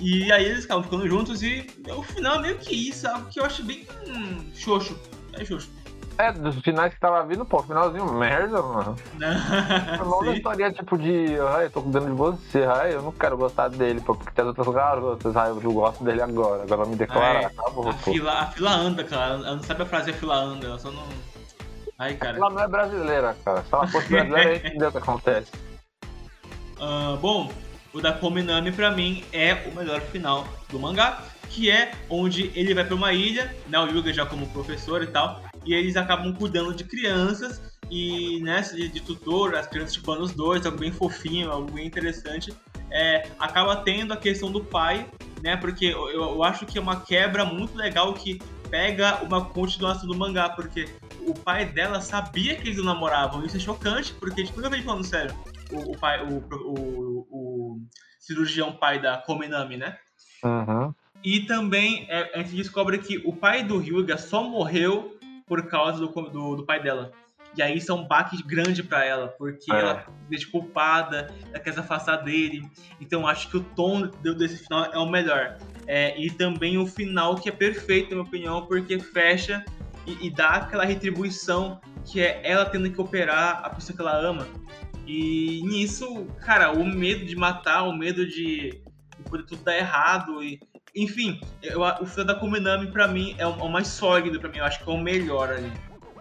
e 0.00 0.32
aí 0.32 0.44
eles 0.44 0.64
acabam 0.64 0.84
ficando 0.84 1.08
juntos 1.08 1.42
e 1.42 1.66
o 1.88 2.02
final 2.02 2.36
é 2.36 2.42
meio 2.42 2.58
que 2.58 2.88
isso, 2.88 3.08
algo 3.08 3.28
que 3.28 3.40
eu 3.40 3.44
acho 3.44 3.62
bem 3.64 3.86
hum, 4.08 4.44
xoxo. 4.54 4.98
É 5.32 5.44
xoxo. 5.44 5.68
É, 6.16 6.30
dos 6.30 6.56
finais 6.60 6.94
que 6.94 7.00
tava 7.00 7.26
vindo, 7.26 7.44
pô, 7.44 7.60
finalzinho, 7.62 8.12
merda, 8.12 8.62
mano. 8.62 8.96
não 9.18 10.18
uma 10.20 10.36
história 10.36 10.72
tipo 10.72 10.96
de, 10.96 11.36
ai, 11.40 11.64
eu 11.66 11.70
tô 11.70 11.82
cuidando 11.82 12.06
de 12.06 12.12
você, 12.12 12.62
ai, 12.62 12.94
eu 12.94 13.02
não 13.02 13.10
quero 13.10 13.36
gostar 13.36 13.68
dele, 13.68 14.00
pô, 14.00 14.14
porque 14.14 14.30
tem 14.30 14.44
outras 14.44 14.68
garotas, 14.68 15.36
ai, 15.36 15.50
eu 15.50 15.72
gosto 15.72 16.04
dele 16.04 16.22
agora, 16.22 16.62
agora 16.62 16.86
me 16.86 16.94
declarar, 16.94 17.42
é, 17.42 17.46
acabou, 17.46 17.88
a 17.88 17.92
Fila, 17.94 18.32
a 18.32 18.46
fila 18.46 18.74
anda, 18.76 19.02
cara, 19.02 19.34
ela 19.34 19.56
não 19.56 19.62
sabe 19.64 19.82
a 19.82 19.86
frase 19.86 20.10
a 20.12 20.14
fila 20.14 20.36
anda, 20.36 20.66
ela 20.66 20.78
só 20.78 20.90
não... 20.92 21.02
Ai, 21.98 22.14
cara. 22.14 22.36
Ela 22.36 22.50
não 22.50 22.60
é 22.62 22.68
brasileira, 22.68 23.36
cara, 23.44 23.62
se 23.64 23.74
ela 23.74 23.86
fosse 23.88 24.08
brasileira, 24.08 24.50
a 24.50 24.54
gente 24.54 24.66
entendeu 24.70 24.88
o 24.90 24.92
que 24.92 24.98
acontece. 24.98 25.50
Uh, 26.78 27.16
bom, 27.16 27.50
o 27.94 28.00
da 28.00 28.12
Kominami 28.12 28.72
pra 28.72 28.90
mim 28.90 29.24
é 29.32 29.54
o 29.70 29.74
melhor 29.74 30.00
final 30.02 30.46
do 30.68 30.78
mangá, 30.78 31.22
que 31.48 31.70
é 31.70 31.92
onde 32.10 32.50
ele 32.54 32.74
vai 32.74 32.84
pra 32.84 32.94
uma 32.94 33.12
ilha, 33.12 33.54
né, 33.68 33.78
o 33.78 33.86
Yuga 33.86 34.12
já 34.12 34.26
como 34.26 34.48
professor 34.48 35.02
e 35.02 35.06
tal, 35.06 35.42
e 35.64 35.72
eles 35.72 35.96
acabam 35.96 36.34
cuidando 36.34 36.74
de 36.74 36.84
crianças 36.84 37.62
e 37.90 38.40
nessa 38.40 38.76
né, 38.76 38.88
de, 38.88 39.00
tutor, 39.00 39.54
as 39.54 39.66
crianças 39.66 39.94
chupando 39.94 40.22
os 40.22 40.32
dois, 40.32 40.66
algo 40.66 40.78
bem 40.78 40.90
fofinho, 40.90 41.50
algo 41.50 41.70
bem 41.70 41.86
interessante. 41.86 42.52
É, 42.90 43.28
acaba 43.38 43.76
tendo 43.76 44.12
a 44.12 44.16
questão 44.16 44.50
do 44.50 44.62
pai, 44.62 45.06
né? 45.42 45.56
Porque 45.56 45.86
eu, 45.86 46.08
eu 46.10 46.42
acho 46.42 46.66
que 46.66 46.78
é 46.78 46.80
uma 46.80 47.00
quebra 47.00 47.44
muito 47.44 47.76
legal 47.76 48.12
que 48.14 48.40
pega 48.70 49.22
uma 49.22 49.44
continuação 49.44 50.06
do 50.06 50.16
mangá, 50.16 50.48
porque 50.50 50.88
o 51.26 51.34
pai 51.34 51.64
dela 51.64 52.00
sabia 52.00 52.54
que 52.56 52.68
eles 52.68 52.82
namoravam. 52.82 53.44
Isso 53.44 53.56
é 53.56 53.60
chocante, 53.60 54.12
porque, 54.14 54.44
tipo, 54.44 54.60
eu 54.60 54.82
falando 54.82 55.04
sério, 55.04 55.34
o, 55.72 55.92
o 55.92 55.98
pai, 55.98 56.24
o, 56.24 56.38
o, 56.38 57.26
o, 57.30 57.43
cirurgião 58.26 58.72
pai 58.72 59.00
da 59.00 59.18
Kominami, 59.18 59.76
né? 59.76 59.96
Uhum. 60.42 60.94
E 61.22 61.40
também 61.40 62.06
é, 62.08 62.30
a 62.34 62.38
gente 62.38 62.56
descobre 62.56 62.98
que 62.98 63.18
o 63.24 63.32
pai 63.32 63.62
do 63.62 63.78
Ryuga 63.78 64.18
só 64.18 64.42
morreu 64.42 65.18
por 65.46 65.66
causa 65.66 65.98
do, 65.98 66.08
do, 66.08 66.56
do 66.56 66.66
pai 66.66 66.82
dela. 66.82 67.12
E 67.56 67.62
aí 67.62 67.76
isso 67.76 67.92
é 67.92 67.94
um 67.94 68.06
baque 68.06 68.42
grande 68.42 68.82
para 68.82 69.04
ela, 69.04 69.28
porque 69.28 69.72
é. 69.72 69.78
ela 69.78 70.06
deixa 70.28 70.50
culpada, 70.50 71.32
ela 71.50 71.60
quer 71.60 71.72
se 71.72 71.80
afastar 71.80 72.16
dele. 72.16 72.68
Então 73.00 73.26
acho 73.26 73.48
que 73.48 73.56
o 73.56 73.60
tom 73.62 74.08
desse 74.08 74.64
final 74.64 74.86
é 74.92 74.98
o 74.98 75.08
melhor. 75.08 75.56
É, 75.86 76.18
e 76.20 76.30
também 76.30 76.78
o 76.78 76.86
final 76.86 77.36
que 77.36 77.48
é 77.48 77.52
perfeito, 77.52 78.10
na 78.10 78.16
minha 78.16 78.24
opinião, 78.24 78.66
porque 78.66 78.98
fecha 78.98 79.64
e, 80.06 80.26
e, 80.26 80.30
dá 80.30 80.48
aquela 80.48 80.84
retribuição 80.84 81.80
que 82.04 82.20
é 82.20 82.40
ela 82.42 82.66
tendo 82.66 82.90
que 82.90 83.00
operar 83.00 83.62
a 83.64 83.70
pessoa 83.70 83.96
que 83.96 84.02
ela 84.02 84.16
ama. 84.16 84.46
E 85.06 85.60
nisso, 85.64 86.26
cara, 86.40 86.72
o 86.72 86.84
medo 86.84 87.24
de 87.24 87.36
matar, 87.36 87.82
o 87.82 87.92
medo 87.92 88.26
de, 88.26 88.82
de 89.16 89.22
poder 89.28 89.44
tudo 89.44 89.62
dar 89.62 89.76
errado 89.76 90.42
e 90.42 90.60
enfim, 90.94 91.40
eu, 91.60 91.80
o 91.80 92.06
filme 92.06 92.24
da 92.24 92.38
Kuminami 92.38 92.86
pra 92.86 93.08
mim 93.08 93.34
é 93.36 93.46
o, 93.46 93.50
é 93.50 93.62
o 93.62 93.68
mais 93.68 93.88
sólido 93.88 94.38
pra 94.38 94.48
mim, 94.48 94.58
eu 94.58 94.64
acho 94.64 94.82
que 94.82 94.88
é 94.88 94.92
o 94.92 94.98
melhor 94.98 95.50
ali. 95.50 95.72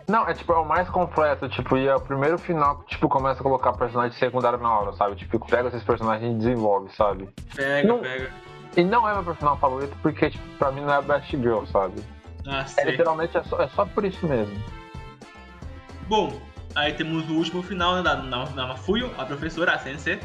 Não, 0.08 0.28
é 0.28 0.34
tipo, 0.34 0.52
é 0.52 0.58
o 0.58 0.66
mais 0.66 0.90
completo, 0.90 1.48
tipo, 1.48 1.78
e 1.78 1.88
é 1.88 1.96
o 1.96 2.00
primeiro 2.00 2.38
final 2.38 2.80
que, 2.80 2.90
tipo, 2.90 3.08
começa 3.08 3.40
a 3.40 3.44
colocar 3.44 3.72
personagem 3.74 4.18
secundário 4.18 4.60
na 4.60 4.80
hora, 4.80 4.94
sabe? 4.94 5.16
Tipo, 5.16 5.40
pega 5.48 5.70
esses 5.70 5.84
personagens 5.84 6.34
e 6.34 6.38
desenvolve, 6.38 6.94
sabe? 6.94 7.30
Pega, 7.56 7.88
não, 7.88 8.00
pega. 8.00 8.30
E 8.76 8.84
não 8.84 9.08
é 9.08 9.14
meu 9.14 9.24
personagem 9.24 9.62
favorito 9.62 9.96
porque, 10.02 10.32
tipo, 10.32 10.44
pra 10.58 10.72
mim 10.72 10.82
não 10.82 10.94
é 10.94 10.98
a 10.98 11.02
Best 11.02 11.30
Girl, 11.32 11.64
sabe? 11.66 12.04
Ah, 12.46 12.66
é, 12.78 12.92
literalmente 12.92 13.38
é 13.38 13.44
só, 13.44 13.62
é 13.62 13.68
só 13.70 13.86
por 13.86 14.04
isso 14.04 14.28
mesmo. 14.28 14.62
Bom, 16.08 16.34
aí 16.76 16.94
temos 16.94 17.30
o 17.30 17.34
último 17.34 17.62
final 17.62 17.96
né, 17.96 18.02
da, 18.02 18.16
na, 18.16 18.50
na 18.52 18.68
Mafuyo, 18.68 19.12
a 19.18 19.26
professora, 19.26 19.74
a 19.74 19.80
Sensei. 19.80 20.20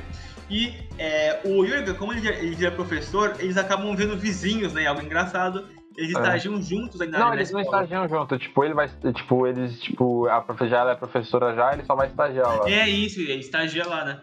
E 0.51 0.73
é, 0.99 1.41
o 1.45 1.65
Yurga, 1.65 1.95
como 1.95 2.13
ele, 2.13 2.27
ele 2.27 2.65
é 2.65 2.71
professor, 2.71 3.37
eles 3.39 3.57
acabam 3.57 3.95
vendo 3.95 4.17
vizinhos, 4.17 4.73
né? 4.73 4.87
Algo 4.87 5.03
engraçado. 5.03 5.67
Eles 5.97 6.15
é. 6.15 6.21
estagiam 6.21 6.63
juntos 6.63 7.01
ainda 7.01 7.19
Não, 7.19 7.35
eles 7.35 7.51
não 7.51 7.61
estagiam 7.61 8.09
juntos. 8.09 8.39
Tipo, 8.39 8.65
ele 8.65 8.73
vai. 8.73 8.89
Tipo, 8.89 9.47
eles, 9.47 9.81
tipo, 9.81 10.27
a 10.27 10.41
professora 10.41 10.81
ela 10.81 10.93
é 10.93 10.95
professora 10.95 11.55
já, 11.55 11.73
ele 11.75 11.85
só 11.85 11.95
vai 11.95 12.07
estagiar 12.07 12.61
lá. 12.61 12.71
É 12.71 12.89
isso, 12.89 13.21
ele 13.21 13.41
estagia 13.41 13.87
lá, 13.87 14.05
né? 14.05 14.21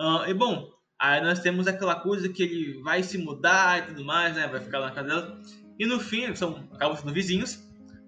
Uh, 0.00 0.28
e 0.28 0.34
bom, 0.34 0.68
aí 0.98 1.20
nós 1.20 1.40
temos 1.40 1.68
aquela 1.68 1.96
coisa 1.96 2.28
que 2.28 2.42
ele 2.42 2.82
vai 2.82 3.02
se 3.02 3.18
mudar 3.18 3.78
e 3.78 3.82
tudo 3.82 4.04
mais, 4.04 4.34
né? 4.34 4.48
Vai 4.48 4.60
ficar 4.60 4.80
lá 4.80 4.86
na 4.86 4.94
casa 4.94 5.08
dela. 5.08 5.38
E 5.78 5.86
no 5.86 6.00
fim, 6.00 6.22
eles 6.22 6.38
são, 6.38 6.66
acabam 6.72 6.96
sendo 6.96 7.12
vizinhos. 7.12 7.54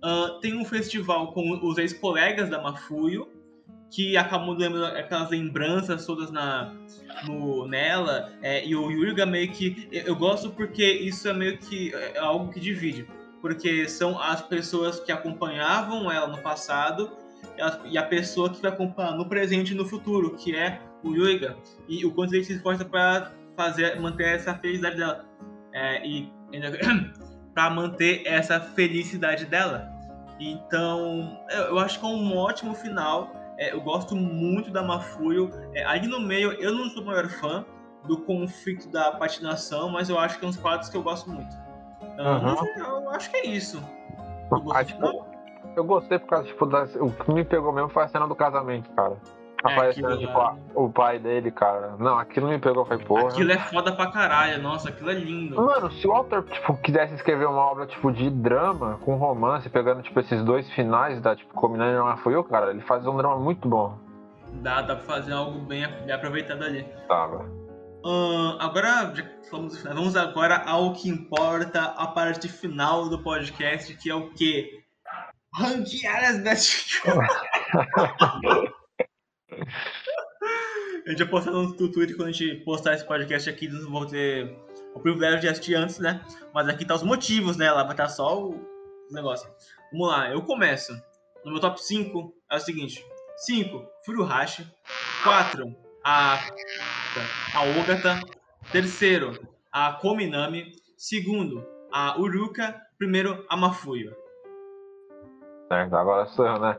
Uh, 0.02 0.40
tem 0.40 0.58
um 0.58 0.64
festival 0.64 1.32
com 1.32 1.60
os 1.62 1.78
ex-colegas 1.78 2.48
da 2.48 2.60
Mafuyo 2.60 3.28
que 3.90 4.16
acabam 4.16 4.56
lembrando 4.56 4.96
aquelas 4.96 5.30
lembranças 5.30 6.06
todas 6.06 6.30
na, 6.30 6.72
no, 7.26 7.66
nela. 7.66 8.30
É, 8.40 8.64
e 8.64 8.74
o 8.74 8.90
Yurga 8.90 9.26
meio 9.26 9.50
que. 9.50 9.88
Eu 9.90 10.14
gosto 10.14 10.50
porque 10.50 10.84
isso 10.84 11.28
é 11.28 11.32
meio 11.32 11.58
que 11.58 11.92
é 11.94 12.18
algo 12.18 12.52
que 12.52 12.60
divide. 12.60 13.06
Porque 13.42 13.88
são 13.88 14.20
as 14.20 14.40
pessoas 14.40 15.00
que 15.00 15.10
acompanhavam 15.10 16.10
ela 16.10 16.28
no 16.28 16.38
passado 16.38 17.10
e 17.84 17.98
a 17.98 18.02
pessoa 18.02 18.50
que 18.50 18.60
vai 18.60 18.70
acompanhar 18.70 19.12
no 19.12 19.26
presente 19.26 19.72
e 19.72 19.74
no 19.74 19.84
futuro, 19.84 20.36
que 20.36 20.54
é 20.54 20.80
o 21.02 21.14
Yurga. 21.14 21.56
E 21.88 22.04
o 22.04 22.12
quanto 22.12 22.34
ele 22.34 22.44
se 22.44 22.54
esforça 22.54 22.84
para 22.84 23.32
fazer, 23.56 23.98
manter 23.98 24.36
essa 24.36 24.54
felicidade 24.54 24.96
dela. 24.96 25.24
É, 25.72 26.06
e 26.06 26.30
para 27.54 27.70
manter 27.70 28.22
essa 28.24 28.60
felicidade 28.60 29.46
dela. 29.46 29.88
Então, 30.38 31.38
eu 31.50 31.78
acho 31.78 31.98
que 31.98 32.06
é 32.06 32.08
um 32.08 32.36
ótimo 32.36 32.74
final 32.74 33.39
é, 33.60 33.74
eu 33.74 33.80
gosto 33.82 34.16
muito 34.16 34.70
da 34.70 34.82
Mafuyo. 34.82 35.50
É, 35.74 35.84
ali 35.84 36.08
no 36.08 36.18
meio, 36.18 36.52
eu 36.54 36.74
não 36.74 36.88
sou 36.88 37.02
o 37.02 37.06
maior 37.06 37.28
fã 37.28 37.64
do 38.06 38.16
conflito 38.22 38.88
da 38.88 39.12
patinação, 39.12 39.90
mas 39.90 40.08
eu 40.08 40.18
acho 40.18 40.38
que 40.38 40.46
é 40.46 40.48
uns 40.48 40.56
quadros 40.56 40.88
que 40.88 40.96
eu 40.96 41.02
gosto 41.02 41.30
muito. 41.30 41.54
Então, 42.14 42.56
uhum. 42.56 43.02
eu 43.02 43.10
acho 43.10 43.30
que 43.30 43.36
é 43.36 43.46
isso. 43.46 43.82
Ah, 44.72 44.82
tipo, 44.82 45.26
eu 45.76 45.84
gostei 45.84 46.18
por 46.18 46.28
causa, 46.28 46.46
tipo, 46.46 46.64
das, 46.64 46.96
o 46.96 47.10
que 47.10 47.32
me 47.32 47.44
pegou 47.44 47.70
mesmo 47.70 47.90
foi 47.90 48.02
a 48.02 48.08
cena 48.08 48.26
do 48.26 48.34
casamento, 48.34 48.90
cara. 48.92 49.18
Aparecendo, 49.62 50.12
é, 50.12 50.16
tipo, 50.16 50.38
lá... 50.38 50.56
o 50.74 50.90
pai 50.90 51.18
dele, 51.18 51.50
cara. 51.50 51.94
Não, 51.98 52.18
aquilo 52.18 52.48
me 52.48 52.58
pegou, 52.58 52.84
foi 52.84 52.98
porra. 52.98 53.28
Aquilo 53.28 53.52
é 53.52 53.58
foda 53.58 53.92
pra 53.92 54.10
caralho, 54.10 54.62
nossa, 54.62 54.88
aquilo 54.88 55.10
é 55.10 55.14
lindo. 55.14 55.56
Mano, 55.56 55.90
se 55.92 56.06
o 56.06 56.12
autor, 56.12 56.44
tipo, 56.44 56.76
quisesse 56.78 57.14
escrever 57.14 57.46
uma 57.46 57.60
obra, 57.60 57.86
tipo, 57.86 58.10
de 58.10 58.30
drama, 58.30 58.98
com 59.04 59.16
romance, 59.16 59.68
pegando, 59.68 60.02
tipo, 60.02 60.18
esses 60.20 60.42
dois 60.42 60.70
finais 60.72 61.20
da, 61.20 61.36
tipo, 61.36 61.52
combinando 61.54 62.02
uma 62.02 62.16
foi 62.18 62.34
eu, 62.34 62.44
cara, 62.44 62.70
ele 62.70 62.80
faz 62.82 63.06
um 63.06 63.16
drama 63.16 63.36
muito 63.36 63.68
bom. 63.68 63.98
Dá, 64.62 64.82
dá 64.82 64.96
pra 64.96 65.04
fazer 65.04 65.32
algo 65.32 65.58
bem, 65.60 65.86
bem 66.04 66.14
aproveitado 66.14 66.64
ali. 66.64 66.84
Tava. 67.06 67.44
Uh, 68.04 68.56
agora, 68.58 69.12
falamos, 69.50 69.82
vamos 69.82 70.16
agora 70.16 70.62
ao 70.64 70.94
que 70.94 71.10
importa, 71.10 71.82
a 71.82 72.06
parte 72.06 72.48
final 72.48 73.10
do 73.10 73.22
podcast, 73.22 73.94
que 73.94 74.08
é 74.08 74.14
o 74.14 74.30
quê? 74.30 74.70
Ranquear 75.54 76.30
as 76.30 76.38
best 76.38 77.02
A 81.06 81.10
gente 81.10 81.24
vai 81.24 81.28
postar 81.28 81.50
no 81.50 81.74
Twitter 81.74 82.14
quando 82.14 82.28
a 82.28 82.32
gente 82.32 82.56
postar 82.64 82.94
esse 82.94 83.06
podcast 83.06 83.48
aqui, 83.48 83.68
não 83.68 83.90
vou 83.90 84.06
ter 84.06 84.54
o 84.94 85.00
privilégio 85.00 85.40
de 85.40 85.48
assistir 85.48 85.74
antes, 85.74 85.98
né? 85.98 86.20
Mas 86.52 86.68
aqui 86.68 86.84
tá 86.84 86.94
os 86.94 87.02
motivos, 87.02 87.56
né? 87.56 87.70
Lá 87.70 87.82
vai 87.82 87.92
estar 87.92 88.04
tá 88.04 88.08
só 88.08 88.48
o 88.48 88.60
negócio. 89.10 89.50
Vamos 89.92 90.08
lá, 90.08 90.30
eu 90.30 90.42
começo. 90.42 90.92
No 91.44 91.52
meu 91.52 91.60
top 91.60 91.82
5 91.82 92.34
é 92.50 92.56
o 92.56 92.60
seguinte: 92.60 93.04
5, 93.38 93.86
Furuhashi. 94.04 94.66
4, 95.24 95.74
a, 96.04 96.38
a 97.54 97.62
Ogata. 97.80 98.20
Terceiro, 98.70 99.32
a 99.72 99.94
Kominami. 99.94 100.72
Segundo, 100.96 101.66
a 101.90 102.20
Uruka. 102.20 102.78
Primeiro, 102.98 103.44
a 103.48 103.56
Mafuyo. 103.56 104.14
Certo, 105.68 105.96
agora 105.96 106.26
sou 106.26 106.46
eu, 106.46 106.58
né? 106.58 106.76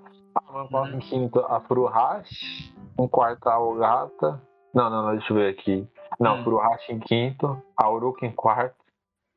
Uhum. 0.54 0.88
Em 0.88 1.00
quinto, 1.00 1.40
a 1.40 1.62
Furuhashi. 1.62 2.74
Em 3.00 3.08
quarto, 3.08 3.48
a 3.48 3.60
Ogata. 3.60 4.42
Não, 4.74 4.90
não, 4.90 5.04
não, 5.04 5.16
deixa 5.16 5.32
eu 5.32 5.38
ver 5.38 5.50
aqui. 5.50 5.88
Não, 6.20 6.40
hum. 6.40 6.44
Furuhashi 6.44 6.94
em 6.94 7.00
quinto, 7.00 7.62
a 7.76 7.90
Uruka 7.90 8.26
em 8.26 8.32
quarto, 8.32 8.76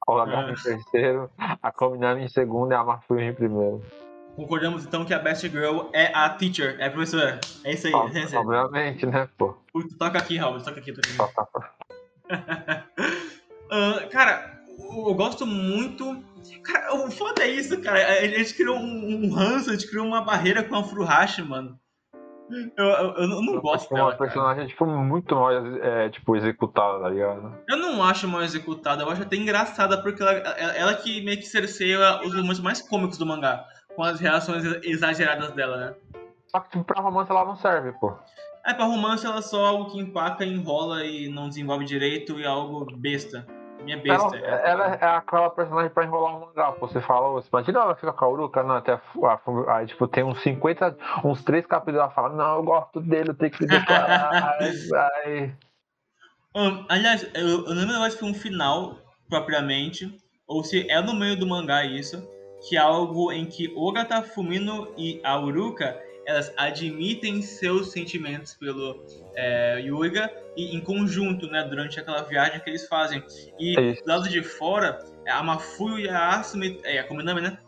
a 0.06 0.12
Ogata 0.12 0.50
em 0.50 0.54
terceiro, 0.54 1.30
a 1.38 1.72
Kominami 1.72 2.24
em 2.24 2.28
segundo 2.28 2.72
e 2.72 2.74
a 2.74 2.84
Mafuyu 2.84 3.20
em 3.20 3.34
primeiro. 3.34 3.82
Concordamos 4.36 4.84
então 4.84 5.04
que 5.04 5.14
a 5.14 5.18
Best 5.18 5.48
Girl 5.48 5.88
é 5.92 6.12
a 6.12 6.28
teacher, 6.30 6.76
é 6.80 6.86
a 6.86 6.90
professora. 6.90 7.40
É 7.62 7.72
isso 7.72 7.86
aí. 7.86 7.94
Ob 7.94 8.16
é 8.16 8.38
obviamente, 8.38 9.06
né, 9.06 9.28
pô? 9.38 9.54
Toca 9.98 10.18
aqui, 10.18 10.36
Raul, 10.36 10.60
toca 10.60 10.80
aqui, 10.80 10.92
toca 10.92 11.08
aqui. 11.08 11.18
uh, 13.70 14.08
cara, 14.10 14.60
eu 14.78 15.14
gosto 15.14 15.46
muito. 15.46 16.33
Cara, 16.62 16.94
o 16.94 17.10
foda 17.10 17.42
é 17.42 17.48
isso, 17.48 17.80
cara. 17.80 17.98
A 18.20 18.26
gente 18.26 18.54
criou 18.54 18.76
um, 18.76 19.24
um 19.24 19.32
ranço, 19.32 19.70
a 19.70 19.72
gente 19.72 19.88
criou 19.88 20.06
uma 20.06 20.22
barreira 20.22 20.62
com 20.62 20.76
a 20.76 20.84
Furuhashi, 20.84 21.42
mano. 21.42 21.78
Eu, 22.76 22.84
eu, 22.86 23.14
eu 23.14 23.28
não, 23.28 23.60
gosto 23.60 23.84
tipo, 23.84 23.94
dela. 23.94 24.10
uma 24.10 24.16
personagem 24.18 24.66
tipo, 24.66 24.84
muito 24.84 25.34
mal 25.34 25.50
é, 25.50 26.10
tipo, 26.10 26.36
executada, 26.36 27.00
tá 27.00 27.08
ligado? 27.08 27.58
Eu 27.66 27.78
não 27.78 28.02
acho 28.04 28.28
mal 28.28 28.42
executada, 28.42 29.02
eu 29.02 29.08
acho 29.08 29.22
até 29.22 29.36
engraçada, 29.36 30.02
porque 30.02 30.22
ela, 30.22 30.32
ela 30.32 30.94
que 30.94 31.24
meio 31.24 31.38
que 31.38 31.46
cerceia 31.46 32.20
os 32.22 32.34
momentos 32.34 32.60
mais 32.60 32.82
cômicos 32.82 33.16
do 33.16 33.24
mangá, 33.24 33.64
com 33.96 34.02
as 34.02 34.20
reações 34.20 34.62
exageradas 34.82 35.52
dela, 35.52 35.76
né? 35.78 35.94
Só 36.48 36.60
que 36.60 36.70
tipo, 36.70 36.84
pra 36.84 37.00
romance 37.00 37.30
ela 37.30 37.46
não 37.46 37.56
serve, 37.56 37.92
pô. 37.92 38.14
É, 38.66 38.74
pra 38.74 38.84
romance 38.84 39.24
ela 39.24 39.38
é 39.38 39.42
só 39.42 39.64
algo 39.64 39.90
que 39.90 39.98
empaca, 39.98 40.44
enrola 40.44 41.04
e 41.04 41.28
não 41.28 41.48
desenvolve 41.48 41.86
direito 41.86 42.38
e 42.38 42.44
é 42.44 42.46
algo 42.46 42.86
besta. 42.96 43.46
Minha 43.84 43.98
besta. 43.98 44.36
Ela, 44.36 44.56
ela 44.56 44.94
é 44.94 45.16
aquela 45.16 45.50
personagem 45.50 45.90
pra 45.90 46.04
enrolar 46.04 46.36
um 46.36 46.46
mangá. 46.46 46.70
Você 46.80 47.00
fala, 47.00 47.30
você 47.30 47.48
imagina 47.52 47.80
ela 47.80 47.94
fica 47.94 48.12
com 48.12 48.24
a 48.24 48.28
Uruka, 48.28 48.62
não, 48.62 48.76
até 48.76 49.00
aí, 49.68 49.86
tipo, 49.86 50.08
tem 50.08 50.24
uns 50.24 50.40
50, 50.40 50.96
uns 51.24 51.44
3 51.44 51.66
capítulos, 51.66 52.00
ela 52.00 52.10
fala, 52.10 52.30
não, 52.30 52.56
eu 52.56 52.62
gosto 52.62 53.00
dele, 53.00 53.30
eu 53.30 53.34
tenho 53.34 53.52
que 53.52 53.66
declarar. 53.66 54.56
aí, 55.24 55.54
um, 56.56 56.84
aliás, 56.88 57.28
eu, 57.34 57.66
eu 57.66 57.74
não 57.74 57.92
lembro 57.92 58.10
se 58.10 58.18
foi 58.18 58.30
um 58.30 58.34
final, 58.34 58.96
propriamente, 59.28 60.16
ou 60.46 60.62
se 60.62 60.88
é 60.88 61.00
no 61.00 61.12
meio 61.12 61.36
do 61.36 61.46
mangá 61.46 61.84
isso, 61.84 62.22
que 62.68 62.76
é 62.76 62.80
algo 62.80 63.32
em 63.32 63.44
que 63.44 63.72
Ogata, 63.76 64.22
Fumino 64.22 64.92
e 64.96 65.20
a 65.24 65.36
Uruka 65.38 66.00
elas 66.26 66.52
admitem 66.56 67.42
seus 67.42 67.92
sentimentos 67.92 68.54
pelo 68.54 69.04
é, 69.34 69.80
Yuiga 69.80 70.30
e 70.56 70.74
em 70.74 70.80
conjunto, 70.80 71.46
né, 71.48 71.64
durante 71.64 71.98
aquela 71.98 72.22
viagem 72.22 72.60
que 72.60 72.70
eles 72.70 72.86
fazem. 72.86 73.22
E 73.58 73.78
é 73.78 73.92
do 73.94 74.06
lado 74.06 74.28
de 74.28 74.42
fora, 74.42 74.98
a 75.28 75.42
Mafuyu 75.42 75.98
e 75.98 76.08
a 76.08 76.38
Asumi, 76.38 76.80
é, 76.84 76.98
a 76.98 77.04
Kominami, 77.04 77.40
né? 77.40 77.58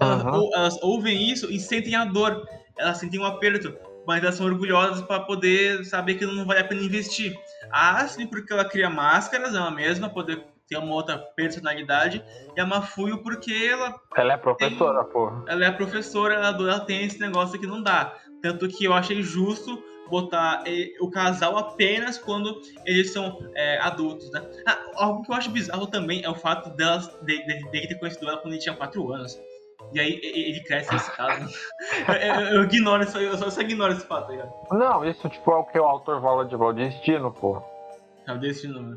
Elas, 0.00 0.22
uhum. 0.22 0.32
ou, 0.32 0.50
elas, 0.54 0.82
ouvem 0.82 1.30
isso 1.30 1.50
e 1.50 1.58
sentem 1.58 1.96
a 1.96 2.04
dor, 2.04 2.48
elas 2.76 2.98
sentem 2.98 3.18
um 3.18 3.24
aperto, 3.24 3.76
mas 4.06 4.22
elas 4.22 4.36
são 4.36 4.46
orgulhosas 4.46 5.02
para 5.02 5.20
poder 5.20 5.84
saber 5.84 6.14
que 6.14 6.24
não 6.24 6.46
vale 6.46 6.60
a 6.60 6.64
pena 6.64 6.82
investir. 6.82 7.36
A 7.70 8.02
Asumi, 8.02 8.26
porque 8.26 8.52
ela 8.52 8.64
cria 8.64 8.88
máscaras, 8.88 9.54
ela 9.54 9.70
mesma, 9.70 10.08
poder 10.08 10.44
ter 10.68 10.76
uma 10.76 10.94
outra 10.94 11.18
personalidade, 11.18 12.22
e 12.56 12.60
a 12.60 12.66
Mafuyo 12.66 13.22
porque 13.22 13.52
ela. 13.52 13.94
Ela 14.16 14.34
é 14.34 14.36
professora, 14.36 15.04
tem, 15.04 15.12
pô. 15.12 15.32
Ela 15.46 15.64
é 15.64 15.70
professora, 15.70 16.34
ela, 16.34 16.48
ela 16.48 16.80
tem 16.80 17.04
esse 17.04 17.18
negócio 17.18 17.58
que 17.58 17.66
não 17.66 17.82
dá. 17.82 18.14
Tanto 18.42 18.68
que 18.68 18.84
eu 18.84 18.92
achei 18.92 19.22
justo 19.22 19.82
botar 20.08 20.62
eh, 20.66 20.92
o 21.00 21.10
casal 21.10 21.56
apenas 21.56 22.16
quando 22.18 22.60
eles 22.84 23.12
são 23.12 23.38
é, 23.54 23.78
adultos, 23.78 24.30
né? 24.32 24.42
Ah, 24.66 24.78
algo 24.94 25.22
que 25.22 25.30
eu 25.30 25.34
acho 25.34 25.50
bizarro 25.50 25.86
também 25.86 26.24
é 26.24 26.30
o 26.30 26.34
fato 26.34 26.70
delas 26.70 27.08
de, 27.22 27.44
de, 27.44 27.70
de, 27.70 27.88
ter 27.88 27.98
conhecido 27.98 28.28
ela 28.28 28.38
quando 28.38 28.54
ele 28.54 28.62
tinha 28.62 28.74
4 28.74 29.12
anos. 29.12 29.38
E 29.92 30.00
aí 30.00 30.20
ele 30.22 30.60
cresce 30.60 30.92
nesse 30.92 31.10
caso. 31.12 31.54
eu, 32.08 32.14
eu, 32.14 32.46
eu, 32.56 32.64
ignoro 32.64 33.02
isso, 33.02 33.18
eu 33.18 33.36
só, 33.36 33.44
eu 33.44 33.50
só 33.50 33.60
ignoro 33.60 33.92
esse 33.92 34.06
fato. 34.06 34.34
Tá 34.36 34.76
não, 34.76 35.04
isso 35.04 35.28
tipo 35.28 35.50
é 35.50 35.56
o 35.56 35.64
que 35.64 35.78
o 35.78 35.84
autor 35.84 36.20
fala 36.20 36.44
de 36.44 36.54
o 36.54 36.72
destino, 36.72 37.32
pô. 37.32 37.62
É 38.26 38.32
o 38.32 38.38
destino, 38.38 38.80
né? 38.80 38.96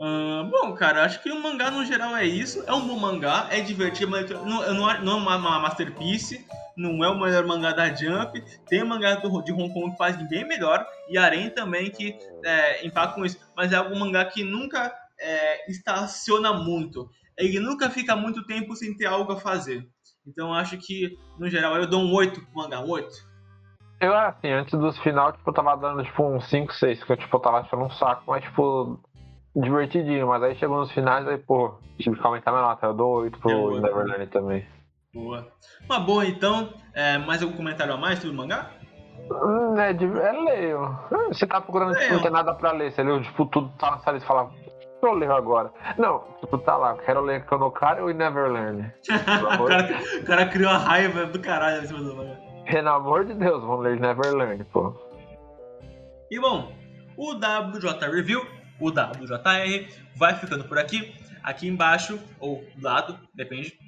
Uh, 0.00 0.50
bom, 0.50 0.74
cara, 0.74 1.04
acho 1.04 1.22
que 1.22 1.30
o 1.30 1.40
mangá 1.40 1.70
no 1.70 1.84
geral 1.84 2.16
é 2.16 2.24
isso. 2.24 2.64
É 2.66 2.72
um 2.72 2.86
bom 2.86 2.98
mangá, 2.98 3.48
é 3.50 3.60
divertido, 3.60 4.10
mas 4.10 4.28
não, 4.28 4.44
não, 4.44 4.74
não 4.74 5.12
é 5.12 5.16
uma, 5.16 5.36
uma 5.36 5.58
masterpiece, 5.60 6.44
não 6.76 7.04
é 7.04 7.08
o 7.08 7.18
melhor 7.18 7.46
mangá 7.46 7.72
da 7.72 7.94
Jump. 7.94 8.42
Tem 8.66 8.82
o 8.82 8.86
mangá 8.86 9.14
do, 9.16 9.42
de 9.42 9.52
Hong 9.52 9.72
Kong 9.72 9.92
que 9.92 9.96
faz 9.96 10.16
bem 10.28 10.46
melhor, 10.46 10.84
e 11.08 11.16
Arém 11.16 11.50
também 11.50 11.90
que 11.90 12.18
é, 12.44 12.84
empata 12.86 13.14
com 13.14 13.24
isso. 13.24 13.38
Mas 13.56 13.72
é 13.72 13.76
algum 13.76 13.98
mangá 13.98 14.24
que 14.24 14.42
nunca 14.42 14.92
é, 15.20 15.70
estaciona 15.70 16.52
muito. 16.52 17.08
Ele 17.36 17.60
nunca 17.60 17.90
fica 17.90 18.16
muito 18.16 18.44
tempo 18.46 18.74
sem 18.74 18.96
ter 18.96 19.06
algo 19.06 19.32
a 19.32 19.40
fazer. 19.40 19.86
Então 20.26 20.52
acho 20.52 20.76
que, 20.78 21.16
no 21.38 21.48
geral, 21.48 21.76
eu 21.76 21.86
dou 21.86 22.02
um 22.02 22.12
8 22.12 22.40
pro 22.40 22.54
mangá, 22.54 22.80
um 22.80 22.90
8. 22.90 23.34
Eu, 24.00 24.14
assim, 24.16 24.50
antes 24.50 24.78
dos 24.78 24.98
final, 24.98 25.32
tipo, 25.32 25.48
eu 25.48 25.54
tava 25.54 25.76
dando, 25.76 26.02
tipo, 26.02 26.22
um 26.24 26.40
5, 26.40 26.74
6, 26.74 26.98
porque, 27.00 27.16
tipo, 27.22 27.36
eu 27.36 27.40
tava 27.40 27.60
achando 27.60 27.84
um 27.84 27.90
saco, 27.90 28.24
mas, 28.26 28.42
tipo, 28.42 29.00
divertidinho, 29.54 30.26
mas 30.26 30.42
aí 30.42 30.56
chegou 30.56 30.78
nos 30.78 30.90
finais, 30.90 31.26
aí, 31.28 31.38
pô, 31.38 31.74
tive 31.98 32.18
que 32.18 32.26
aumentar 32.26 32.50
minha 32.50 32.62
nota. 32.62 32.86
Eu 32.86 32.94
dou 32.94 33.22
8 33.22 33.38
pro 33.38 33.80
Neverland 33.80 34.26
também. 34.26 34.66
Boa. 35.12 35.46
Uma 35.84 36.00
boa, 36.00 36.26
então. 36.26 36.72
É, 36.92 37.18
mais 37.18 37.42
algum 37.42 37.56
comentário 37.56 37.94
a 37.94 37.96
mais 37.96 38.18
sobre 38.18 38.34
o 38.34 38.38
mangá? 38.38 38.70
Hum, 39.30 39.78
é, 39.78 39.92
de, 39.92 40.04
é 40.04 40.32
leio. 40.32 40.98
Você 41.28 41.46
tá 41.46 41.60
procurando, 41.60 41.96
tipo, 41.96 42.14
não 42.14 42.22
tem 42.22 42.30
nada 42.30 42.52
pra 42.54 42.72
ler. 42.72 42.92
Você 42.92 43.02
leu, 43.02 43.22
tipo, 43.22 43.46
tudo 43.46 43.70
tá 43.78 43.92
na 43.92 43.98
sala 44.00 44.18
e 44.18 44.20
fala, 44.20 44.50
eu 45.02 45.12
ler 45.12 45.30
agora. 45.30 45.72
Não, 45.96 46.24
tipo, 46.40 46.58
tá 46.58 46.76
lá, 46.76 46.96
quero 46.98 47.20
ler 47.20 47.44
Kanokari 47.44 48.02
e 48.02 48.14
Neverland. 48.14 48.92
o, 49.08 49.66
cara, 49.66 50.00
o 50.20 50.24
cara 50.24 50.46
criou 50.46 50.70
a 50.70 50.78
raiva 50.78 51.26
do 51.26 51.40
caralho 51.40 51.82
em 51.82 51.86
cima 51.86 52.00
do 52.00 52.16
mangá. 52.16 52.36
Pelo 52.64 52.88
amor 52.88 53.24
de 53.24 53.34
Deus, 53.34 53.62
vamos 53.62 53.84
ler 53.84 54.00
Neverland, 54.00 54.64
pô. 54.64 54.94
E 56.30 56.40
bom, 56.40 56.72
o 57.16 57.34
WJ 57.34 58.10
Review 58.10 58.44
o 58.80 58.88
WJR, 58.88 59.88
vai 60.16 60.34
ficando 60.38 60.64
por 60.64 60.78
aqui. 60.78 61.14
Aqui 61.42 61.68
embaixo, 61.68 62.18
ou 62.40 62.64
do 62.76 62.84
lado, 62.84 63.18
depende. 63.34 63.78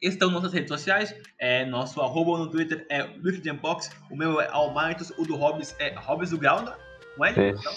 Estão 0.00 0.30
nossas 0.30 0.52
redes 0.52 0.68
sociais. 0.68 1.14
É, 1.38 1.64
nosso 1.66 2.00
arroba 2.00 2.38
no 2.38 2.50
Twitter 2.50 2.86
é 2.88 3.02
WickedJambox. 3.02 3.90
O 4.10 4.16
meu 4.16 4.40
é 4.40 4.48
Almightus. 4.48 5.10
O 5.18 5.24
do 5.24 5.36
Hobbs 5.36 5.74
é 5.78 5.94
Hobbs 5.98 6.30
do 6.30 6.38
Ground. 6.38 6.68
Não 7.16 7.26
é? 7.26 7.30
Então, 7.30 7.72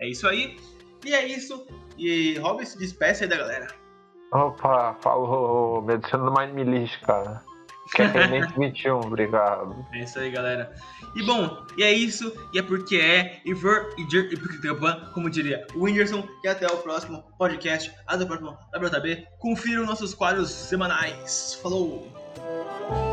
é 0.00 0.08
isso 0.08 0.26
aí. 0.26 0.56
E 1.04 1.14
é 1.14 1.26
isso. 1.26 1.66
E 1.98 2.38
Hobbs 2.38 2.74
despeça 2.76 3.24
aí 3.24 3.28
da 3.28 3.36
galera. 3.36 3.68
Opa, 4.32 4.94
falou. 5.00 5.82
Me 5.82 5.94
adiciona 5.94 6.24
no 6.24 6.32
Mind 6.32 6.68
List, 6.68 7.00
cara. 7.02 7.42
Que 7.94 8.02
é 8.02 8.46
21, 8.58 9.00
obrigado. 9.00 9.86
É 9.92 10.02
isso 10.02 10.18
aí, 10.18 10.30
galera. 10.30 10.74
E 11.14 11.22
bom, 11.22 11.64
e 11.76 11.82
é 11.82 11.92
isso, 11.92 12.32
e 12.52 12.58
é 12.58 12.62
porque 12.62 12.96
é, 12.96 13.40
e 13.44 13.54
for, 13.54 13.94
e 13.96 14.10
jer, 14.10 14.32
e 14.32 14.36
porque 14.36 14.58
como 15.14 15.30
diria 15.30 15.66
o 15.74 15.84
Whindersson, 15.84 16.26
e 16.44 16.48
até 16.48 16.66
o 16.66 16.76
próximo 16.78 17.24
podcast, 17.38 17.92
até 18.06 18.24
o 18.24 18.26
próximo 18.26 18.56
WTB. 18.74 19.26
Os 19.42 19.86
nossos 19.86 20.14
quadros 20.14 20.50
semanais. 20.50 21.58
Falou! 21.62 23.05